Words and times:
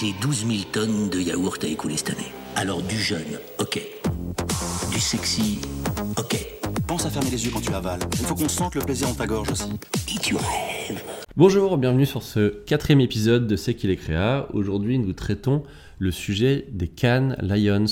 J'ai 0.00 0.14
12 0.14 0.46
000 0.46 0.58
tonnes 0.72 1.10
de 1.10 1.20
yaourt 1.20 1.62
à 1.62 1.66
écouler 1.66 1.98
cette 1.98 2.16
année. 2.16 2.32
Alors 2.56 2.80
du 2.80 2.98
jeune, 2.98 3.38
ok. 3.58 3.82
Du 4.90 4.98
sexy, 4.98 5.60
ok. 6.16 6.38
Pense 6.86 7.04
à 7.04 7.10
fermer 7.10 7.28
les 7.28 7.44
yeux 7.44 7.50
quand 7.52 7.60
tu 7.60 7.74
avales. 7.74 8.00
Il 8.12 8.24
faut 8.24 8.34
qu'on 8.34 8.48
sente 8.48 8.76
le 8.76 8.80
plaisir 8.80 9.08
dans 9.08 9.14
ta 9.14 9.26
gorge 9.26 9.50
aussi. 9.50 9.68
Et 10.08 10.18
tu 10.18 10.36
rêves. 10.36 11.02
Bonjour, 11.36 11.76
bienvenue 11.76 12.06
sur 12.06 12.22
ce 12.22 12.48
quatrième 12.64 13.02
épisode 13.02 13.46
de 13.46 13.56
C'est 13.56 13.74
qui 13.74 13.88
les 13.88 13.96
créa. 13.96 14.48
Aujourd'hui, 14.54 14.98
nous 14.98 15.12
traitons 15.12 15.64
le 15.98 16.10
sujet 16.10 16.66
des 16.70 16.88
Cannes 16.88 17.36
Lions. 17.42 17.84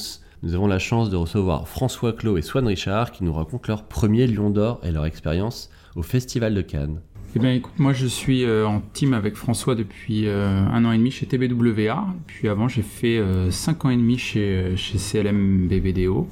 Nous 0.43 0.55
avons 0.55 0.67
la 0.67 0.79
chance 0.79 1.11
de 1.11 1.17
recevoir 1.17 1.69
François 1.69 2.15
Clos 2.15 2.39
et 2.39 2.43
Swan 2.43 2.67
Richard 2.67 3.13
qui 3.13 3.23
nous 3.23 3.35
racontent 3.35 3.69
leur 3.69 3.85
premier 3.85 4.27
Lion 4.27 4.49
d'Or 4.49 4.81
et 4.83 4.93
leur 4.93 5.05
expérience 5.05 5.69
au 5.95 6.03
Festival 6.03 6.55
de 6.55 6.63
Cannes. 6.63 7.03
Eh 7.37 7.39
bien, 7.41 7.53
écoute, 7.53 7.75
moi 7.79 7.93
je 7.93 8.07
suis 8.07 8.45
euh, 8.45 8.67
en 8.67 8.81
team 8.93 9.13
avec 9.15 9.37
François 9.37 9.75
depuis 9.75 10.27
euh, 10.27 10.61
un 10.67 10.85
an 10.85 10.93
et 10.93 10.99
demi 10.99 11.11
chez 11.11 11.27
TBWA. 11.27 12.07
Puis 12.27 12.49
avant, 12.49 12.69
j'ai 12.69 12.83
fait 12.83 13.19
euh, 13.19 13.51
cinq 13.51 13.85
ans 13.85 13.91
et 13.91 13.97
demi 13.97 14.19
chez, 14.19 14.73
chez 14.77 14.99
CLM 14.99 15.69
BBDO. 15.69 16.27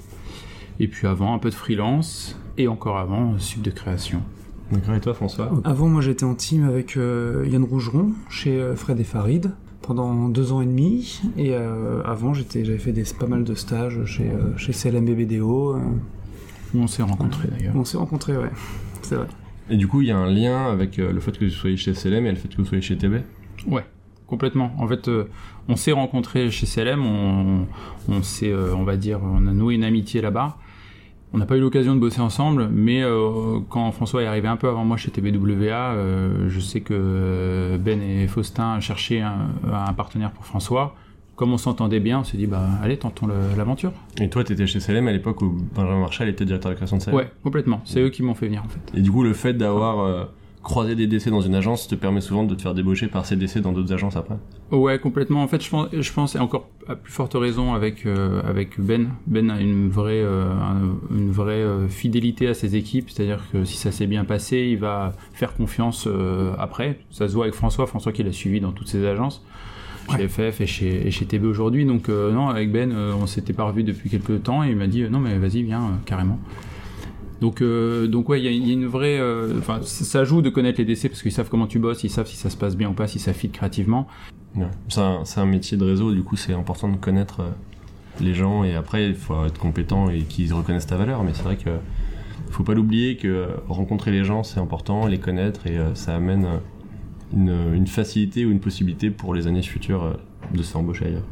Et 0.80 0.88
puis 0.88 1.06
avant, 1.06 1.34
un 1.34 1.38
peu 1.38 1.50
de 1.50 1.54
freelance. 1.54 2.38
Et 2.58 2.66
encore 2.68 2.96
avant, 2.98 3.38
sub 3.38 3.60
de 3.62 3.70
création. 3.70 4.22
D'accord, 4.72 4.94
et 4.94 5.00
toi 5.00 5.14
François? 5.14 5.52
Avant, 5.64 5.88
moi 5.88 6.00
j'étais 6.00 6.24
en 6.24 6.34
team 6.34 6.64
avec 6.64 6.96
euh, 6.96 7.46
Yann 7.48 7.62
Rougeron 7.62 8.12
chez 8.30 8.58
euh, 8.60 8.74
Fred 8.74 8.98
et 8.98 9.04
Farid 9.04 9.52
pendant 9.82 10.28
deux 10.28 10.50
ans 10.52 10.60
et 10.62 10.66
demi. 10.66 11.20
Et 11.36 11.50
euh, 11.54 12.02
avant, 12.04 12.32
j'étais, 12.34 12.64
j'avais 12.64 12.78
fait 12.78 12.92
des, 12.92 13.04
pas 13.18 13.26
mal 13.26 13.44
de 13.44 13.54
stages 13.54 14.04
chez, 14.06 14.24
euh, 14.28 14.56
chez 14.56 14.72
CLM 14.72 15.04
BBDO. 15.04 15.74
euh, 15.76 15.78
Où 16.74 16.78
on 16.80 16.86
s'est 16.88 17.02
rencontrés 17.02 17.48
d'ailleurs. 17.48 17.74
on 17.76 17.84
s'est 17.84 17.98
rencontrés, 17.98 18.36
ouais. 18.36 18.50
C'est 19.02 19.14
vrai. 19.16 19.26
Et 19.68 19.76
du 19.76 19.88
coup, 19.88 20.02
il 20.02 20.08
y 20.08 20.10
a 20.10 20.16
un 20.16 20.30
lien 20.30 20.70
avec 20.70 20.98
euh, 20.98 21.12
le 21.12 21.20
fait 21.20 21.36
que 21.36 21.44
vous 21.44 21.50
soyez 21.50 21.76
chez 21.76 21.92
CLM 21.92 22.26
et 22.26 22.30
le 22.30 22.36
fait 22.36 22.48
que 22.48 22.56
vous 22.56 22.64
soyez 22.64 22.82
chez 22.82 22.96
TB 22.96 23.16
Ouais, 23.66 23.84
complètement. 24.26 24.72
En 24.78 24.86
fait, 24.86 25.08
euh, 25.08 25.28
on 25.68 25.76
s'est 25.76 25.92
rencontrés 25.92 26.50
chez 26.50 26.66
CLM, 26.66 27.04
on, 27.04 27.66
on 28.08 28.22
s'est, 28.22 28.52
euh, 28.52 28.74
on 28.76 28.84
va 28.84 28.96
dire, 28.96 29.20
on 29.22 29.46
a 29.46 29.52
noué 29.52 29.74
une 29.74 29.84
amitié 29.84 30.20
là-bas. 30.20 30.56
On 31.32 31.38
n'a 31.38 31.46
pas 31.46 31.56
eu 31.56 31.60
l'occasion 31.60 31.94
de 31.94 32.00
bosser 32.00 32.20
ensemble, 32.20 32.68
mais 32.72 33.02
quand 33.68 33.90
François 33.90 34.22
est 34.22 34.26
arrivé 34.26 34.46
un 34.46 34.56
peu 34.56 34.68
avant 34.68 34.84
moi 34.84 34.96
chez 34.96 35.10
TBWA, 35.10 35.96
je 36.46 36.60
sais 36.60 36.80
que 36.80 37.76
Ben 37.80 38.00
et 38.00 38.26
Faustin 38.28 38.78
cherchaient 38.78 39.20
un 39.20 39.92
partenaire 39.94 40.30
pour 40.30 40.46
François. 40.46 40.94
Comme 41.36 41.52
on 41.52 41.58
s'entendait 41.58 42.00
bien, 42.00 42.20
on 42.20 42.24
s'est 42.24 42.38
dit, 42.38 42.46
bah 42.46 42.66
allez, 42.82 42.96
tentons 42.96 43.28
l'aventure. 43.56 43.92
Et 44.20 44.30
toi, 44.30 44.42
tu 44.42 44.54
étais 44.54 44.66
chez 44.66 44.78
CLM 44.80 45.06
à 45.06 45.12
l'époque 45.12 45.42
où 45.42 45.54
Benjamin 45.74 46.00
Marshall 46.00 46.28
était 46.30 46.46
directeur 46.46 46.70
de 46.70 46.76
création 46.76 46.96
de 46.96 47.02
CLM 47.02 47.14
Ouais, 47.16 47.30
complètement. 47.42 47.82
C'est 47.84 48.00
eux 48.00 48.08
qui 48.08 48.22
m'ont 48.22 48.34
fait 48.34 48.46
venir 48.46 48.62
en 48.64 48.68
fait. 48.68 48.80
Et 48.98 49.02
du 49.02 49.10
coup, 49.12 49.22
le 49.22 49.34
fait 49.34 49.52
d'avoir 49.52 49.98
euh, 50.00 50.24
croisé 50.62 50.94
des 50.94 51.06
décès 51.06 51.28
dans 51.30 51.42
une 51.42 51.54
agence 51.54 51.88
te 51.88 51.94
permet 51.94 52.22
souvent 52.22 52.44
de 52.44 52.54
te 52.54 52.62
faire 52.62 52.72
débaucher 52.72 53.08
par 53.08 53.26
ces 53.26 53.36
décès 53.36 53.60
dans 53.60 53.72
d'autres 53.72 53.92
agences 53.92 54.16
après? 54.16 54.36
Ouais, 54.72 54.98
complètement. 54.98 55.42
En 55.42 55.46
fait, 55.46 55.62
je 55.62 55.68
pense, 55.68 55.88
je 55.92 56.12
pense 56.12 56.34
et 56.36 56.38
encore 56.38 56.70
à 56.88 56.96
plus 56.96 57.12
forte 57.12 57.34
raison 57.34 57.74
avec 57.74 58.06
euh, 58.06 58.40
avec 58.42 58.80
Ben. 58.80 59.10
Ben 59.26 59.50
a 59.50 59.60
une 59.60 59.90
vraie 59.90 60.22
euh, 60.22 60.50
un- 60.54 60.96
une 61.14 61.30
vraie 61.30 61.62
fidélité 61.90 62.48
à 62.48 62.54
ses 62.54 62.76
équipes, 62.76 63.10
c'est-à-dire 63.10 63.42
que 63.52 63.64
si 63.66 63.76
ça 63.76 63.92
s'est 63.92 64.06
bien 64.06 64.24
passé, 64.24 64.68
il 64.72 64.78
va 64.78 65.12
faire 65.34 65.52
confiance 65.54 66.08
après. 66.58 66.98
Ça 67.10 67.28
se 67.28 67.34
voit 67.34 67.44
avec 67.44 67.54
François, 67.54 67.86
François 67.86 68.12
qui 68.12 68.22
l'a 68.22 68.32
suivi 68.32 68.58
dans 68.60 68.72
toutes 68.72 68.88
ses 68.88 69.04
agences. 69.06 69.44
Chez 70.10 70.28
FF 70.28 70.60
et 70.60 70.66
chez, 70.66 71.06
et 71.06 71.10
chez 71.10 71.24
TB 71.26 71.44
aujourd'hui. 71.44 71.84
Donc, 71.84 72.08
euh, 72.08 72.32
non, 72.32 72.48
avec 72.48 72.70
Ben, 72.70 72.92
euh, 72.92 73.12
on 73.20 73.26
s'était 73.26 73.52
pas 73.52 73.64
revu 73.64 73.82
depuis 73.82 74.08
quelques 74.10 74.42
temps 74.44 74.62
et 74.64 74.70
il 74.70 74.76
m'a 74.76 74.86
dit 74.86 75.02
euh, 75.02 75.08
non, 75.08 75.18
mais 75.18 75.36
vas-y, 75.38 75.62
viens, 75.62 75.82
euh, 75.82 75.88
carrément. 76.04 76.38
Donc, 77.40 77.62
donc 77.62 78.28
ouais, 78.30 78.40
il 78.40 78.44
y, 78.44 78.48
a- 78.48 78.50
il 78.50 78.66
y 78.66 78.70
a 78.70 78.72
une 78.72 78.86
vraie. 78.86 79.20
Enfin, 79.58 79.80
ça 79.82 80.24
joue 80.24 80.40
de 80.40 80.48
connaître 80.48 80.78
les 80.78 80.86
décès 80.86 81.10
parce 81.10 81.20
qu'ils 81.22 81.32
savent 81.32 81.50
comment 81.50 81.66
tu 81.66 81.78
bosses, 81.78 82.02
ils 82.02 82.08
savent 82.08 82.26
si 82.26 82.36
ça 82.36 82.48
se 82.48 82.56
passe 82.56 82.76
bien 82.78 82.88
ou 82.88 82.92
pas, 82.94 83.06
si 83.06 83.18
ça 83.18 83.34
fit 83.34 83.50
créativement. 83.50 84.06
Ouais. 84.54 84.64
C'est 84.88 85.00
un, 85.02 85.22
un 85.36 85.44
métier 85.46 85.76
de 85.76 85.84
réseau, 85.84 86.12
du 86.12 86.22
coup, 86.22 86.36
c'est 86.36 86.54
important 86.54 86.88
de 86.88 86.96
connaître 86.96 87.42
les 88.22 88.32
gens 88.32 88.64
et 88.64 88.74
après, 88.74 89.06
il 89.06 89.14
faut 89.14 89.44
être 89.44 89.58
compétent 89.58 90.08
et 90.08 90.20
qu'ils 90.22 90.54
reconnaissent 90.54 90.86
ta 90.86 90.96
valeur. 90.96 91.22
Mais 91.24 91.32
c'est 91.34 91.42
vrai 91.42 91.56
que 91.56 91.68
faut 92.50 92.62
pas 92.62 92.72
l'oublier 92.72 93.18
que 93.18 93.48
rencontrer 93.68 94.12
les 94.12 94.24
gens, 94.24 94.42
c'est 94.42 94.58
important, 94.60 95.06
les 95.06 95.18
connaître 95.18 95.66
et 95.66 95.76
ça 95.92 96.16
amène 96.16 96.46
une, 97.32 97.74
une 97.74 97.86
facilité 97.86 98.44
ou 98.44 98.50
une 98.50 98.60
possibilité 98.60 99.10
pour 99.10 99.34
les 99.34 99.46
années 99.46 99.62
futures 99.62 100.04
euh, 100.04 100.12
de 100.54 100.62
se 100.62 100.72
faire 100.72 100.80
embaucher 100.80 101.06
ailleurs. 101.06 101.24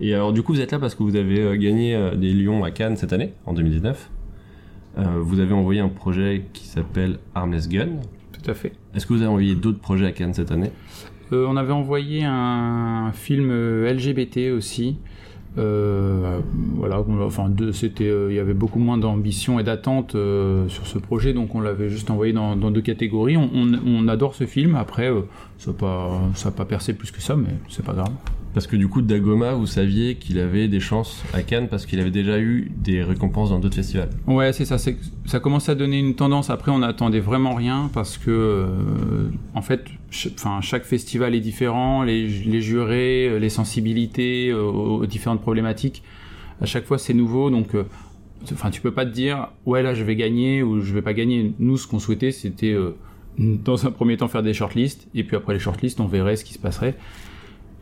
Et 0.00 0.14
alors, 0.14 0.32
du 0.32 0.42
coup, 0.42 0.52
vous 0.52 0.60
êtes 0.60 0.72
là 0.72 0.78
parce 0.78 0.94
que 0.94 1.02
vous 1.02 1.16
avez 1.16 1.40
euh, 1.40 1.56
gagné 1.56 1.94
euh, 1.94 2.16
des 2.16 2.32
Lions 2.32 2.64
à 2.64 2.70
Cannes 2.70 2.96
cette 2.96 3.12
année, 3.12 3.34
en 3.46 3.52
2019. 3.54 4.10
Euh, 4.98 5.02
vous 5.20 5.40
avez 5.40 5.54
envoyé 5.54 5.80
un 5.80 5.88
projet 5.88 6.44
qui 6.52 6.66
s'appelle 6.66 7.18
Armless 7.34 7.68
Gun. 7.68 7.88
Tout 8.32 8.50
à 8.50 8.54
fait. 8.54 8.72
Est-ce 8.94 9.06
que 9.06 9.12
vous 9.12 9.20
avez 9.20 9.28
envoyé 9.28 9.54
d'autres 9.54 9.78
projets 9.78 10.06
à 10.06 10.12
Cannes 10.12 10.34
cette 10.34 10.50
année? 10.50 10.70
Euh, 11.32 11.46
on 11.48 11.56
avait 11.56 11.72
envoyé 11.72 12.24
un 12.24 13.12
film 13.12 13.50
LGBT 13.52 14.52
aussi. 14.56 14.96
Euh, 15.58 16.40
voilà, 16.76 17.04
enfin, 17.24 17.52
c'était, 17.72 18.08
euh, 18.08 18.28
il 18.30 18.36
y 18.36 18.38
avait 18.38 18.54
beaucoup 18.54 18.78
moins 18.78 18.96
d'ambition 18.96 19.60
et 19.60 19.62
d'attente 19.62 20.14
euh, 20.14 20.66
sur 20.68 20.86
ce 20.86 20.98
projet, 20.98 21.34
donc 21.34 21.54
on 21.54 21.60
l'avait 21.60 21.90
juste 21.90 22.10
envoyé 22.10 22.32
dans, 22.32 22.56
deux 22.56 22.80
catégories. 22.80 23.36
On, 23.36 24.08
adore 24.08 24.34
ce 24.34 24.46
film. 24.46 24.74
Après, 24.74 25.10
ça 25.58 25.70
n'a 25.70 25.76
pas, 25.76 26.50
pas 26.56 26.64
percé 26.64 26.94
plus 26.94 27.10
que 27.10 27.20
ça, 27.20 27.36
mais 27.36 27.50
c'est 27.68 27.84
pas 27.84 27.92
grave. 27.92 28.12
Parce 28.54 28.66
que 28.66 28.76
du 28.76 28.86
coup, 28.86 29.00
Dagoma, 29.00 29.54
vous 29.54 29.66
saviez 29.66 30.16
qu'il 30.16 30.38
avait 30.38 30.68
des 30.68 30.78
chances 30.80 31.22
à 31.32 31.42
Cannes 31.42 31.68
parce 31.68 31.86
qu'il 31.86 31.98
avait 32.00 32.10
déjà 32.10 32.38
eu 32.38 32.70
des 32.76 33.02
récompenses 33.02 33.48
dans 33.48 33.58
d'autres 33.58 33.76
festivals. 33.76 34.10
Ouais, 34.26 34.52
c'est 34.52 34.66
ça. 34.66 34.76
Ça 34.78 35.40
commence 35.40 35.70
à 35.70 35.74
donner 35.74 35.98
une 35.98 36.14
tendance. 36.14 36.50
Après, 36.50 36.70
on 36.70 36.80
n'attendait 36.80 37.20
vraiment 37.20 37.54
rien 37.54 37.90
parce 37.94 38.18
que, 38.18 38.30
euh, 38.30 39.30
en 39.54 39.62
fait, 39.62 39.84
ch- 40.10 40.34
chaque 40.60 40.84
festival 40.84 41.34
est 41.34 41.40
différent. 41.40 42.02
Les, 42.02 42.28
jurés, 42.60 43.28
euh, 43.28 43.38
les 43.38 43.48
sensibilités 43.48 44.50
euh, 44.50 44.62
aux, 44.62 45.06
différentes 45.06 45.40
problématiques. 45.40 46.02
À 46.60 46.66
chaque 46.66 46.84
fois, 46.84 46.98
c'est 46.98 47.14
nouveau. 47.14 47.48
Donc, 47.48 47.74
euh, 47.74 47.84
enfin, 48.52 48.68
tu 48.70 48.82
peux 48.82 48.92
pas 48.92 49.06
te 49.06 49.12
dire, 49.12 49.48
ouais, 49.64 49.82
là, 49.82 49.94
je 49.94 50.04
vais 50.04 50.14
gagner 50.14 50.62
ou 50.62 50.82
je 50.82 50.92
vais 50.92 51.02
pas 51.02 51.14
gagner. 51.14 51.54
Nous, 51.58 51.78
ce 51.78 51.86
qu'on 51.86 51.98
souhaitait, 51.98 52.32
c'était, 52.32 52.76
dans 53.38 53.86
un 53.86 53.90
premier 53.90 54.18
temps, 54.18 54.28
faire 54.28 54.42
des 54.42 54.52
shortlists. 54.52 55.08
Et 55.14 55.24
puis 55.24 55.36
après 55.36 55.54
les 55.54 55.58
shortlists, 55.60 56.00
on 56.00 56.06
verrait 56.06 56.36
ce 56.36 56.44
qui 56.44 56.52
se 56.52 56.58
passerait. 56.58 56.96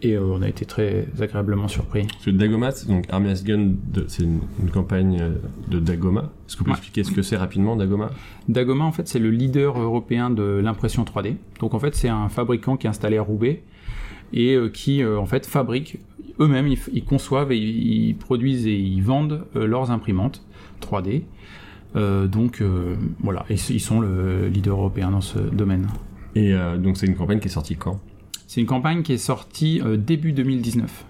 Et 0.02 0.14
euh, 0.16 0.22
on 0.24 0.40
a 0.40 0.48
été 0.48 0.64
très 0.64 1.06
agréablement 1.20 1.68
surpris. 1.68 2.06
Parce 2.06 2.24
que 2.24 2.30
Dagoma, 2.30 2.70
c'est 2.70 2.88
donc 2.88 3.04
Armless 3.10 3.44
Gun, 3.44 3.72
c'est 4.08 4.22
une, 4.22 4.40
une 4.62 4.70
campagne 4.70 5.18
euh, 5.20 5.30
de 5.68 5.78
Dagoma. 5.78 6.30
Est-ce 6.46 6.54
que 6.54 6.60
vous 6.60 6.64
pouvez 6.64 6.72
Ouais. 6.72 6.78
expliquer 6.78 7.04
ce 7.04 7.10
que 7.12 7.20
c'est 7.22 7.36
rapidement, 7.36 7.76
Dagoma? 7.76 8.10
Dagoma, 8.48 8.84
en 8.84 8.92
fait, 8.92 9.06
c'est 9.08 9.18
le 9.18 9.30
leader 9.30 9.78
européen 9.78 10.30
de 10.30 10.42
l'impression 10.42 11.04
3D. 11.04 11.34
Donc, 11.60 11.74
en 11.74 11.78
fait, 11.78 11.94
c'est 11.94 12.08
un 12.08 12.28
fabricant 12.30 12.76
qui 12.78 12.86
est 12.86 12.90
installé 12.90 13.18
à 13.18 13.22
Roubaix 13.22 13.62
et 14.32 14.54
euh, 14.54 14.68
qui, 14.70 15.02
euh, 15.02 15.18
en 15.18 15.26
fait, 15.26 15.44
fabrique 15.44 15.98
eux-mêmes, 16.38 16.68
ils, 16.92 17.04
conçoivent 17.04 17.52
et 17.52 17.58
ils, 17.58 18.08
ils 18.08 18.14
produisent 18.16 18.66
et 18.66 18.74
ils 18.78 19.02
vendent 19.02 19.44
euh, 19.56 19.66
leurs 19.66 19.90
imprimantes 19.90 20.42
3D. 20.80 21.24
Euh, 21.96 22.26
donc, 22.26 22.62
voilà, 23.22 23.44
et 23.50 23.54
ils 23.68 23.80
sont 23.80 24.00
le 24.00 24.48
leader 24.48 24.78
européen 24.78 25.10
dans 25.10 25.20
ce 25.20 25.38
domaine. 25.38 25.88
Et 26.36 26.54
donc, 26.78 26.96
c'est 26.96 27.06
une 27.06 27.16
campagne 27.16 27.40
qui 27.40 27.48
est 27.48 27.50
sortie 27.50 27.74
quand? 27.76 28.00
C'est 28.50 28.60
une 28.60 28.66
campagne 28.66 29.02
qui 29.04 29.12
est 29.12 29.16
sortie 29.16 29.80
euh, 29.80 29.96
début 29.96 30.32
2019. 30.32 31.04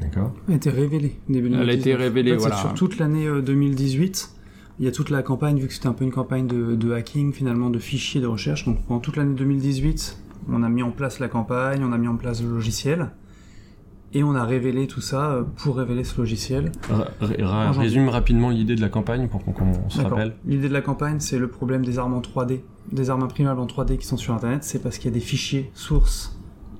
D'accord. 0.00 0.32
Elle 0.46 0.54
a 0.54 0.56
été 0.56 0.70
révélée 0.70 1.18
début 1.28 1.48
Elle 1.48 1.54
a 1.54 1.74
2019. 1.74 1.80
été 1.80 1.94
révélée, 1.96 2.30
En 2.30 2.34
fait, 2.36 2.40
voilà. 2.42 2.56
Sur 2.58 2.74
toute 2.74 2.98
l'année 2.98 3.26
euh, 3.26 3.42
2018, 3.42 4.30
il 4.78 4.84
y 4.84 4.88
a 4.88 4.92
toute 4.92 5.10
la 5.10 5.24
campagne, 5.24 5.58
vu 5.58 5.66
que 5.66 5.74
c'était 5.74 5.88
un 5.88 5.94
peu 5.94 6.04
une 6.04 6.12
campagne 6.12 6.46
de, 6.46 6.76
de 6.76 6.92
hacking, 6.92 7.32
finalement, 7.32 7.70
de 7.70 7.80
fichiers 7.80 8.20
de 8.20 8.28
recherche. 8.28 8.66
Donc 8.66 8.84
pendant 8.84 9.00
toute 9.00 9.16
l'année 9.16 9.34
2018, 9.34 10.16
on 10.48 10.62
a 10.62 10.68
mis 10.68 10.84
en 10.84 10.92
place 10.92 11.18
la 11.18 11.26
campagne, 11.26 11.82
on 11.82 11.90
a 11.90 11.98
mis 11.98 12.06
en 12.06 12.14
place 12.14 12.40
le 12.40 12.50
logiciel. 12.50 13.10
Et 14.14 14.22
on 14.22 14.36
a 14.36 14.44
révélé 14.44 14.86
tout 14.86 15.00
ça 15.00 15.32
euh, 15.32 15.42
pour 15.56 15.78
révéler 15.78 16.04
ce 16.04 16.16
logiciel. 16.16 16.70
Janvier. 17.20 17.80
résume 17.80 18.08
rapidement 18.10 18.50
l'idée 18.50 18.76
de 18.76 18.80
la 18.80 18.90
campagne 18.90 19.26
pour 19.26 19.42
qu'on 19.44 19.50
qu'on 19.50 19.90
se 19.90 20.02
rappelle. 20.02 20.36
L'idée 20.46 20.68
de 20.68 20.72
la 20.72 20.82
campagne, 20.82 21.18
c'est 21.18 21.40
le 21.40 21.48
problème 21.48 21.84
des 21.84 21.98
armes 21.98 22.14
en 22.14 22.20
3D, 22.20 22.60
des 22.92 23.10
armes 23.10 23.24
imprimables 23.24 23.58
en 23.58 23.66
3D 23.66 23.98
qui 23.98 24.06
sont 24.06 24.16
sur 24.16 24.34
Internet. 24.34 24.62
C'est 24.62 24.80
parce 24.80 24.98
qu'il 24.98 25.10
y 25.10 25.12
a 25.12 25.14
des 25.14 25.24
fichiers 25.24 25.72
sources 25.74 26.35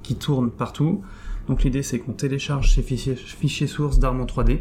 qui 0.07 0.15
tournent 0.15 0.51
partout. 0.51 1.03
Donc 1.49 1.65
l'idée, 1.65 1.83
c'est 1.83 1.99
qu'on 1.99 2.13
télécharge 2.13 2.73
ces 2.75 2.83
fichiers, 2.83 3.17
fichiers 3.17 3.67
sources 3.67 3.99
d'armes 3.99 4.21
en 4.21 4.27
3D. 4.27 4.61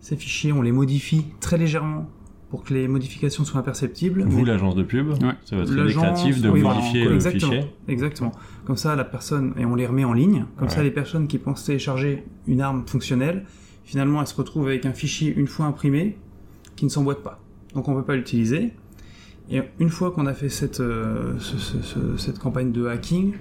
Ces 0.00 0.16
fichiers, 0.16 0.52
on 0.52 0.62
les 0.62 0.72
modifie 0.72 1.24
très 1.40 1.58
légèrement 1.58 2.08
pour 2.50 2.64
que 2.64 2.74
les 2.74 2.86
modifications 2.86 3.44
soient 3.44 3.60
imperceptibles. 3.60 4.24
Vous, 4.24 4.40
Mais 4.40 4.44
l'agence 4.44 4.74
de 4.74 4.82
pub, 4.82 5.08
Ouais. 5.10 5.16
c'est 5.44 5.56
votre 5.56 5.72
idée 5.72 5.82
l'agence- 5.84 6.02
créative 6.02 6.42
de 6.42 6.50
oui, 6.50 6.60
voilà, 6.60 6.76
modifier 6.80 7.04
le 7.06 7.14
exactement, 7.14 7.52
fichier. 7.52 7.70
Exactement. 7.88 8.32
Comme 8.64 8.76
ça, 8.76 8.94
la 8.94 9.04
personne, 9.04 9.54
et 9.58 9.64
on 9.64 9.74
les 9.74 9.86
remet 9.86 10.04
en 10.04 10.12
ligne. 10.12 10.44
Comme 10.56 10.68
Ouais. 10.68 10.74
ça, 10.74 10.82
les 10.82 10.90
personnes 10.90 11.26
qui 11.28 11.38
pensent 11.38 11.64
télécharger 11.64 12.24
une 12.46 12.60
arme 12.60 12.84
fonctionnelle, 12.86 13.44
finalement, 13.84 14.20
elles 14.20 14.26
se 14.28 14.34
retrouvent 14.36 14.66
avec 14.66 14.86
un 14.86 14.92
fichier 14.92 15.32
une 15.34 15.46
fois 15.46 15.66
imprimé 15.66 16.18
qui 16.76 16.84
ne 16.84 16.90
s'emboîte 16.90 17.22
pas. 17.22 17.40
Donc, 17.74 17.88
on 17.88 17.94
peut 17.94 18.02
pas 18.04 18.16
l'utiliser. 18.16 18.72
Et 19.50 19.60
une 19.78 19.88
fois 19.90 20.10
qu'on 20.10 20.26
a 20.26 20.34
fait 20.34 20.48
cette, 20.48 20.80
euh, 20.80 21.34
ce- 21.38 21.58
ce- 21.58 21.82
ce- 21.82 22.16
cette 22.16 22.38
campagne 22.38 22.70
de 22.72 22.86
hacking, 22.86 23.32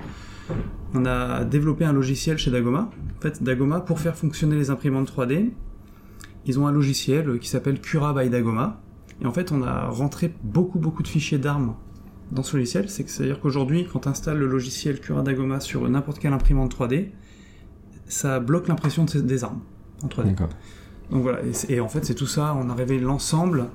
on 0.94 1.06
a 1.06 1.44
développé 1.44 1.86
un 1.86 1.94
logiciel 1.94 2.38
chez 2.38 2.52
Dagoma. 2.52 2.90
En 3.18 3.22
fait, 3.22 3.42
Dagoma, 3.44 3.80
pour 3.82 4.00
faire 4.00 4.16
fonctionner 4.16 4.56
les 4.56 4.70
imprimantes 4.70 5.12
3D, 5.12 5.52
ils 6.46 6.60
ont 6.60 6.68
un 6.68 6.72
logiciel 6.72 7.40
qui 7.40 7.50
s'appelle 7.50 7.80
Cura 7.80 8.14
by 8.14 8.30
Dagoma. 8.30 8.82
Et 9.22 9.26
en 9.26 9.32
fait, 9.32 9.52
on 9.52 9.62
a 9.64 9.88
rentré 9.88 10.34
beaucoup, 10.44 10.80
beaucoup 10.80 11.04
de 11.04 11.08
fichiers 11.08 11.38
d'armes 11.38 11.76
dans 12.32 12.44
ce 12.44 12.58
logiciel. 12.58 12.90
C'est-à-dire 12.90 13.40
qu'aujourd'hui, 13.40 13.88
quand 13.92 14.00
tu 14.00 14.10
installes 14.10 14.38
le 14.38 14.48
logiciel 14.48 15.00
Cura 15.00 15.22
Dagoma 15.22 15.60
sur 15.60 15.88
n'importe 15.88 16.20
quelle 16.20 16.34
imprimante 16.34 16.76
3D, 16.76 17.10
ça 18.08 18.40
bloque 18.40 18.68
l'impression 18.68 19.06
des 19.06 19.44
armes 19.44 19.62
en 20.04 20.08
3D. 20.08 20.26
D'accord. 20.30 20.50
Donc 21.12 21.24
voilà, 21.24 21.40
et, 21.44 21.74
et 21.74 21.80
en 21.82 21.90
fait 21.90 22.06
c'est 22.06 22.16
tout 22.16 22.28
ça, 22.28 22.56
on 22.58 22.70
a 22.70 22.74
révélé 22.74 23.02
l'ensemble 23.02 23.66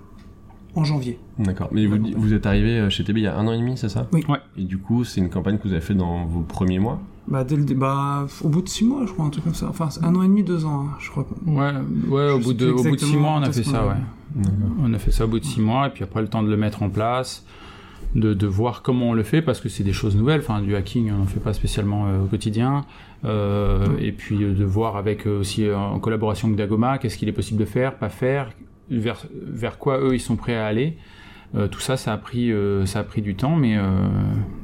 en 0.76 0.84
janvier. 0.84 1.18
D'accord. 1.38 1.68
Mais 1.72 1.86
vous, 1.86 1.98
vous 2.16 2.32
êtes 2.32 2.46
arrivé 2.46 2.78
euh, 2.78 2.90
chez 2.90 3.02
TB 3.02 3.16
il 3.18 3.22
y 3.24 3.26
a 3.26 3.36
un 3.36 3.46
an 3.48 3.52
et 3.52 3.58
demi, 3.58 3.76
c'est 3.76 3.88
ça? 3.88 4.06
Oui. 4.12 4.24
Ouais. 4.28 4.38
Et 4.56 4.62
du 4.62 4.78
coup, 4.78 5.02
c'est 5.04 5.20
une 5.20 5.30
campagne 5.30 5.58
que 5.58 5.64
vous 5.66 5.72
avez 5.72 5.80
fait 5.80 5.94
dans 5.94 6.24
vos 6.26 6.40
premiers 6.42 6.78
mois? 6.78 7.00
Bah, 7.28 7.42
dès 7.42 7.56
le, 7.56 7.64
dé- 7.64 7.74
bah, 7.74 8.26
au 8.44 8.48
bout 8.48 8.62
de 8.62 8.68
six 8.68 8.84
mois, 8.84 9.04
je 9.06 9.12
crois, 9.12 9.24
un 9.24 9.30
truc 9.30 9.42
comme 9.44 9.54
ça. 9.54 9.66
Enfin, 9.68 9.90
c'est 9.90 10.04
un 10.04 10.14
an 10.14 10.22
et 10.22 10.28
demi, 10.28 10.44
deux 10.44 10.64
ans, 10.64 10.86
hein, 10.86 10.96
je 11.00 11.10
crois. 11.10 11.26
Ouais, 11.46 11.72
ouais 12.08 12.30
au, 12.30 12.38
bout 12.38 12.52
de, 12.52 12.70
plus 12.70 12.80
au 12.80 12.82
bout 12.84 12.96
de 12.96 13.00
six 13.00 13.16
mois, 13.16 13.32
on 13.32 13.42
a 13.42 13.50
fait 13.50 13.64
ça, 13.64 13.86
ouais. 13.86 13.94
On 14.82 14.92
a 14.94 14.98
fait 14.98 15.10
ça 15.10 15.24
au 15.24 15.28
bout 15.28 15.40
de 15.40 15.44
six 15.44 15.60
mois, 15.60 15.88
et 15.88 15.90
puis 15.90 16.04
après 16.04 16.20
le 16.20 16.28
temps 16.28 16.42
de 16.44 16.48
le 16.50 16.56
mettre 16.56 16.82
en 16.82 16.88
place, 16.88 17.44
de, 18.14 18.32
de 18.34 18.46
voir 18.46 18.82
comment 18.82 19.10
on 19.10 19.12
le 19.14 19.22
fait, 19.24 19.42
parce 19.42 19.60
que 19.60 19.68
c'est 19.68 19.82
des 19.82 19.92
choses 19.92 20.14
nouvelles. 20.14 20.40
Enfin, 20.40 20.60
du 20.60 20.76
hacking, 20.76 21.10
on 21.10 21.18
n'en 21.18 21.24
fait 21.26 21.40
pas 21.40 21.52
spécialement 21.52 22.06
euh, 22.06 22.22
au 22.22 22.26
quotidien. 22.26 22.84
Euh, 23.24 23.86
Et 23.98 24.12
puis 24.12 24.44
euh, 24.44 24.52
de 24.54 24.64
voir 24.64 24.96
avec 24.96 25.26
euh, 25.26 25.40
aussi 25.40 25.64
euh, 25.66 25.76
en 25.76 25.98
collaboration 25.98 26.46
avec 26.48 26.58
Dagoma, 26.58 26.98
qu'est-ce 26.98 27.16
qu'il 27.16 27.28
est 27.28 27.32
possible 27.32 27.58
de 27.58 27.64
faire, 27.64 27.96
pas 27.96 28.10
faire, 28.10 28.52
vers, 28.90 29.26
vers 29.34 29.78
quoi 29.78 30.00
eux 30.00 30.14
ils 30.14 30.20
sont 30.20 30.36
prêts 30.36 30.56
à 30.56 30.66
aller. 30.66 30.96
Euh, 31.54 31.68
tout 31.68 31.80
ça, 31.80 31.96
ça 31.96 32.12
a 32.12 32.18
pris, 32.18 32.50
euh, 32.52 32.86
ça 32.86 32.98
a 32.98 33.04
pris 33.04 33.22
du 33.22 33.34
temps, 33.34 33.54
mais, 33.56 33.76
euh, 33.78 33.82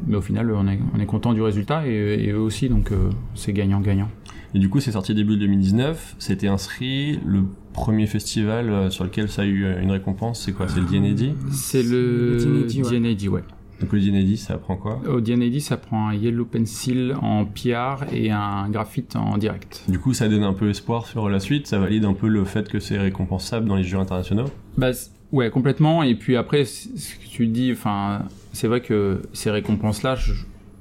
mais 0.06 0.16
au 0.16 0.20
final, 0.20 0.50
on 0.50 0.66
est, 0.66 0.78
on 0.94 1.00
est 1.00 1.06
content 1.06 1.32
du 1.32 1.40
résultat 1.40 1.86
et, 1.86 1.92
et 2.24 2.30
eux 2.32 2.40
aussi, 2.40 2.68
donc 2.68 2.90
euh, 2.90 3.08
c'est 3.34 3.52
gagnant-gagnant. 3.52 4.08
Et 4.54 4.58
du 4.58 4.68
coup, 4.68 4.80
c'est 4.80 4.92
sorti 4.92 5.14
début 5.14 5.36
2019. 5.38 6.16
C'était 6.18 6.48
inscrit. 6.48 7.18
Le 7.24 7.44
premier 7.72 8.06
festival 8.06 8.68
euh, 8.68 8.90
sur 8.90 9.04
lequel 9.04 9.30
ça 9.30 9.42
a 9.42 9.44
eu 9.46 9.64
une 9.80 9.90
récompense, 9.90 10.42
c'est 10.44 10.52
quoi? 10.52 10.68
C'est 10.68 10.80
le 10.80 10.86
DNAD 10.86 11.34
C'est 11.52 11.82
le 11.82 12.36
Le 12.36 12.66
DNAD, 12.66 13.28
ouais. 13.28 13.42
Donc 13.82 13.92
le 13.92 14.00
DNAD, 14.00 14.36
ça 14.36 14.54
apprend 14.54 14.76
quoi? 14.76 15.00
Au 15.08 15.20
DNAD, 15.20 15.58
ça 15.60 15.76
prend 15.76 16.08
un 16.08 16.14
yellow 16.14 16.44
pencil 16.44 17.16
en 17.20 17.44
PR 17.44 18.04
et 18.12 18.30
un 18.30 18.68
graphite 18.70 19.16
en 19.16 19.36
direct. 19.38 19.84
Du 19.88 19.98
coup, 19.98 20.14
ça 20.14 20.28
donne 20.28 20.44
un 20.44 20.52
peu 20.52 20.70
espoir 20.70 21.06
sur 21.06 21.28
la 21.28 21.40
suite. 21.40 21.66
Ça 21.66 21.78
valide 21.78 22.04
un 22.04 22.14
peu 22.14 22.28
le 22.28 22.44
fait 22.44 22.68
que 22.68 22.78
c'est 22.78 22.96
récompensable 22.96 23.66
dans 23.66 23.76
les 23.76 23.82
jeux 23.82 23.98
internationaux? 23.98 24.46
Bah, 24.76 24.92
ouais, 25.32 25.50
complètement. 25.50 26.04
Et 26.04 26.14
puis 26.14 26.36
après, 26.36 26.64
ce 26.64 26.86
que 27.16 27.28
tu 27.28 27.48
dis, 27.48 27.72
enfin, 27.72 28.22
c'est 28.52 28.68
vrai 28.68 28.80
que 28.80 29.22
ces 29.32 29.50
récompenses-là, 29.50 30.14
je, 30.14 30.32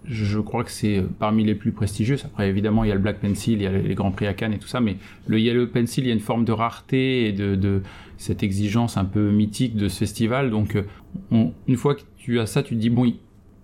je 0.06 0.40
crois 0.40 0.64
que 0.64 0.72
c'est 0.72 1.04
parmi 1.20 1.44
les 1.44 1.56
plus 1.56 1.72
prestigieuses. 1.72 2.26
Après, 2.26 2.50
évidemment, 2.50 2.84
il 2.84 2.90
y 2.90 2.92
a 2.92 2.96
le 2.96 3.02
Black 3.02 3.20
Pencil, 3.20 3.54
il 3.54 3.64
y 3.64 3.68
a 3.68 3.72
les 3.72 3.96
Grands 3.96 4.12
Prix 4.12 4.28
à 4.28 4.34
Cannes 4.34 4.54
et 4.54 4.60
tout 4.60 4.68
ça, 4.68 4.80
mais 4.80 4.98
le 5.26 5.40
Yellow 5.40 5.68
Pencil, 5.68 6.04
il 6.04 6.08
y 6.08 6.12
a 6.12 6.14
une 6.14 6.20
forme 6.20 6.46
de 6.46 6.52
rareté 6.52 7.28
et 7.28 7.32
de, 7.32 7.56
de 7.56 7.82
cette 8.22 8.44
exigence 8.44 8.98
un 8.98 9.06
peu 9.06 9.32
mythique 9.32 9.76
de 9.76 9.88
ce 9.90 9.98
festival. 10.00 10.52
Donc, 10.52 10.76
euh, 10.76 10.84
on- 11.32 11.52
une 11.68 11.76
fois 11.78 11.96
que 11.96 12.02
tu 12.18 12.40
as 12.40 12.46
ça, 12.46 12.62
tu 12.64 12.76
te 12.76 12.80
dis, 12.80 12.90
bon, 12.90 13.12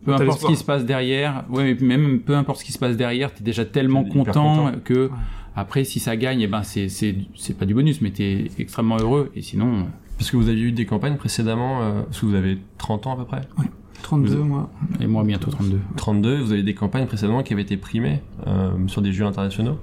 peu 0.05 0.13
importe 0.13 0.41
ce 0.41 0.47
qui 0.47 0.55
se 0.55 0.63
passe 0.63 0.85
derrière, 0.85 1.43
ouais, 1.49 1.77
mais 1.81 1.97
même 1.97 2.19
peu 2.21 2.35
importe 2.35 2.59
ce 2.59 2.65
qui 2.65 2.71
se 2.71 2.79
passe 2.79 2.97
derrière, 2.97 3.33
t'es 3.33 3.43
déjà 3.43 3.65
tellement 3.65 4.03
content, 4.03 4.65
content. 4.65 4.71
que 4.83 5.09
après, 5.55 5.83
si 5.83 5.99
ça 5.99 6.15
gagne, 6.17 6.41
eh 6.41 6.47
ben, 6.47 6.63
c'est, 6.63 6.89
c'est, 6.89 7.15
c'est 7.35 7.57
pas 7.57 7.65
du 7.65 7.73
bonus, 7.73 8.01
mais 8.01 8.11
t'es 8.11 8.45
extrêmement 8.57 8.97
heureux. 8.97 9.31
Et 9.35 9.41
sinon, 9.41 9.73
euh, 9.79 9.81
Parce 10.17 10.31
que 10.31 10.37
vous 10.37 10.49
aviez 10.49 10.63
eu 10.63 10.71
des 10.71 10.85
campagnes 10.87 11.15
précédemment, 11.17 11.81
euh, 11.83 12.01
parce 12.03 12.19
que 12.21 12.25
vous 12.25 12.33
avez 12.35 12.57
30 12.79 13.05
ans 13.05 13.13
à 13.13 13.17
peu 13.17 13.25
près 13.25 13.41
32 14.01 14.35
Vous- 14.37 14.43
mois. 14.45 14.69
et 15.01 15.05
moi 15.07 15.23
bientôt 15.23 15.51
32. 15.51 15.79
32, 15.95 16.37
vous 16.39 16.51
avez 16.53 16.63
des 16.63 16.73
campagnes 16.73 17.05
précédemment 17.07 17.43
qui 17.43 17.53
avaient 17.53 17.61
été 17.63 17.77
primées 17.77 18.21
euh, 18.47 18.71
sur 18.87 19.01
des 19.03 19.11
jeux 19.11 19.25
internationaux 19.25 19.77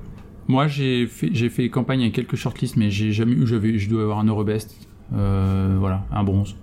Moi, 0.48 0.66
j'ai 0.68 1.06
fait, 1.06 1.30
j'ai 1.32 1.48
fait 1.48 1.68
campagne 1.70 2.00
avec 2.02 2.12
quelques 2.14 2.36
shortlists, 2.36 2.76
mais 2.76 2.90
j'ai 2.90 3.12
jamais 3.12 3.32
eu, 3.32 3.46
j'avais, 3.46 3.78
je 3.78 3.88
dois 3.88 4.02
avoir 4.02 4.18
un 4.18 4.26
Eurobest, 4.26 4.76
euh, 5.14 5.76
voilà, 5.78 6.04
un 6.12 6.22
bronze. 6.24 6.56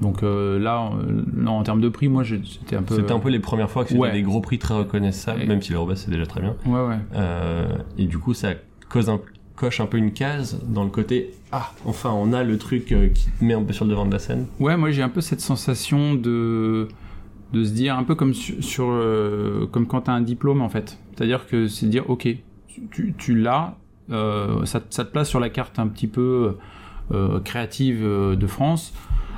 Donc 0.00 0.22
euh, 0.22 0.58
là, 0.60 0.92
là, 1.36 1.50
en 1.50 1.62
termes 1.64 1.80
de 1.80 1.88
prix, 1.88 2.08
moi, 2.08 2.22
c'était 2.24 2.76
un 2.76 2.82
peu. 2.82 2.96
C'était 2.96 3.12
un 3.12 3.18
peu 3.18 3.30
les 3.30 3.40
premières 3.40 3.68
fois 3.70 3.82
que 3.82 3.90
c'était 3.90 4.00
Ouais. 4.00 4.12
des 4.12 4.22
gros 4.22 4.40
prix 4.40 4.58
très 4.58 4.74
reconnaissables, 4.74 5.42
Et- 5.42 5.46
même 5.46 5.60
si 5.62 5.72
l'Eurobest 5.72 6.04
c'est 6.04 6.10
déjà 6.10 6.26
très 6.26 6.40
bien. 6.40 6.54
Ouais, 6.66 6.86
ouais. 6.86 6.98
Euh, 7.14 7.66
et 7.98 8.04
du 8.06 8.18
coup, 8.18 8.32
ça 8.34 8.50
cause 8.88 9.08
un, 9.10 9.20
coche 9.56 9.80
un 9.80 9.86
peu 9.86 9.96
une 9.98 10.12
case 10.12 10.60
dans 10.68 10.84
le 10.84 10.90
côté 10.90 11.30
Ah, 11.50 11.72
enfin, 11.84 12.10
on 12.12 12.32
a 12.32 12.44
le 12.44 12.58
truc 12.58 12.92
euh, 12.92 13.08
qui 13.08 13.26
te 13.28 13.44
met 13.44 13.54
un 13.54 13.62
peu 13.64 13.72
sur 13.72 13.84
le 13.86 13.90
devant 13.90 14.06
de 14.06 14.12
la 14.12 14.20
scène. 14.20 14.46
Ouais, 14.60 14.76
moi, 14.76 14.92
j'ai 14.92 15.02
un 15.02 15.08
peu 15.08 15.20
cette 15.20 15.40
sensation 15.40 16.14
de 16.14 16.86
de 17.52 17.64
se 17.64 17.72
dire 17.72 17.96
un 17.96 18.04
peu 18.04 18.14
comme 18.14 18.34
sur, 18.34 18.62
sur, 18.62 19.68
comme 19.72 19.86
quand 19.86 20.02
t'as 20.02 20.12
un 20.12 20.20
diplôme 20.20 20.60
en 20.62 20.68
fait. 20.68 20.98
C'est-à-dire 21.16 21.46
que 21.48 21.66
c'est 21.66 21.86
de 21.86 21.90
dire 21.90 22.08
ok, 22.08 22.28
tu, 22.90 23.34
l'as, 23.34 23.76
euh, 24.10 24.64
ça, 24.64 24.80
te- 24.80 25.02
place 25.02 25.28
sur 25.28 25.40
la 25.40 25.50
carte 25.50 25.78
un 25.78 25.88
petit 25.88 26.06
peu 26.06 26.56
euh, 27.12 27.40
créative 27.40 28.00
euh, 28.02 28.36
de 28.36 28.46
France. 28.46 28.92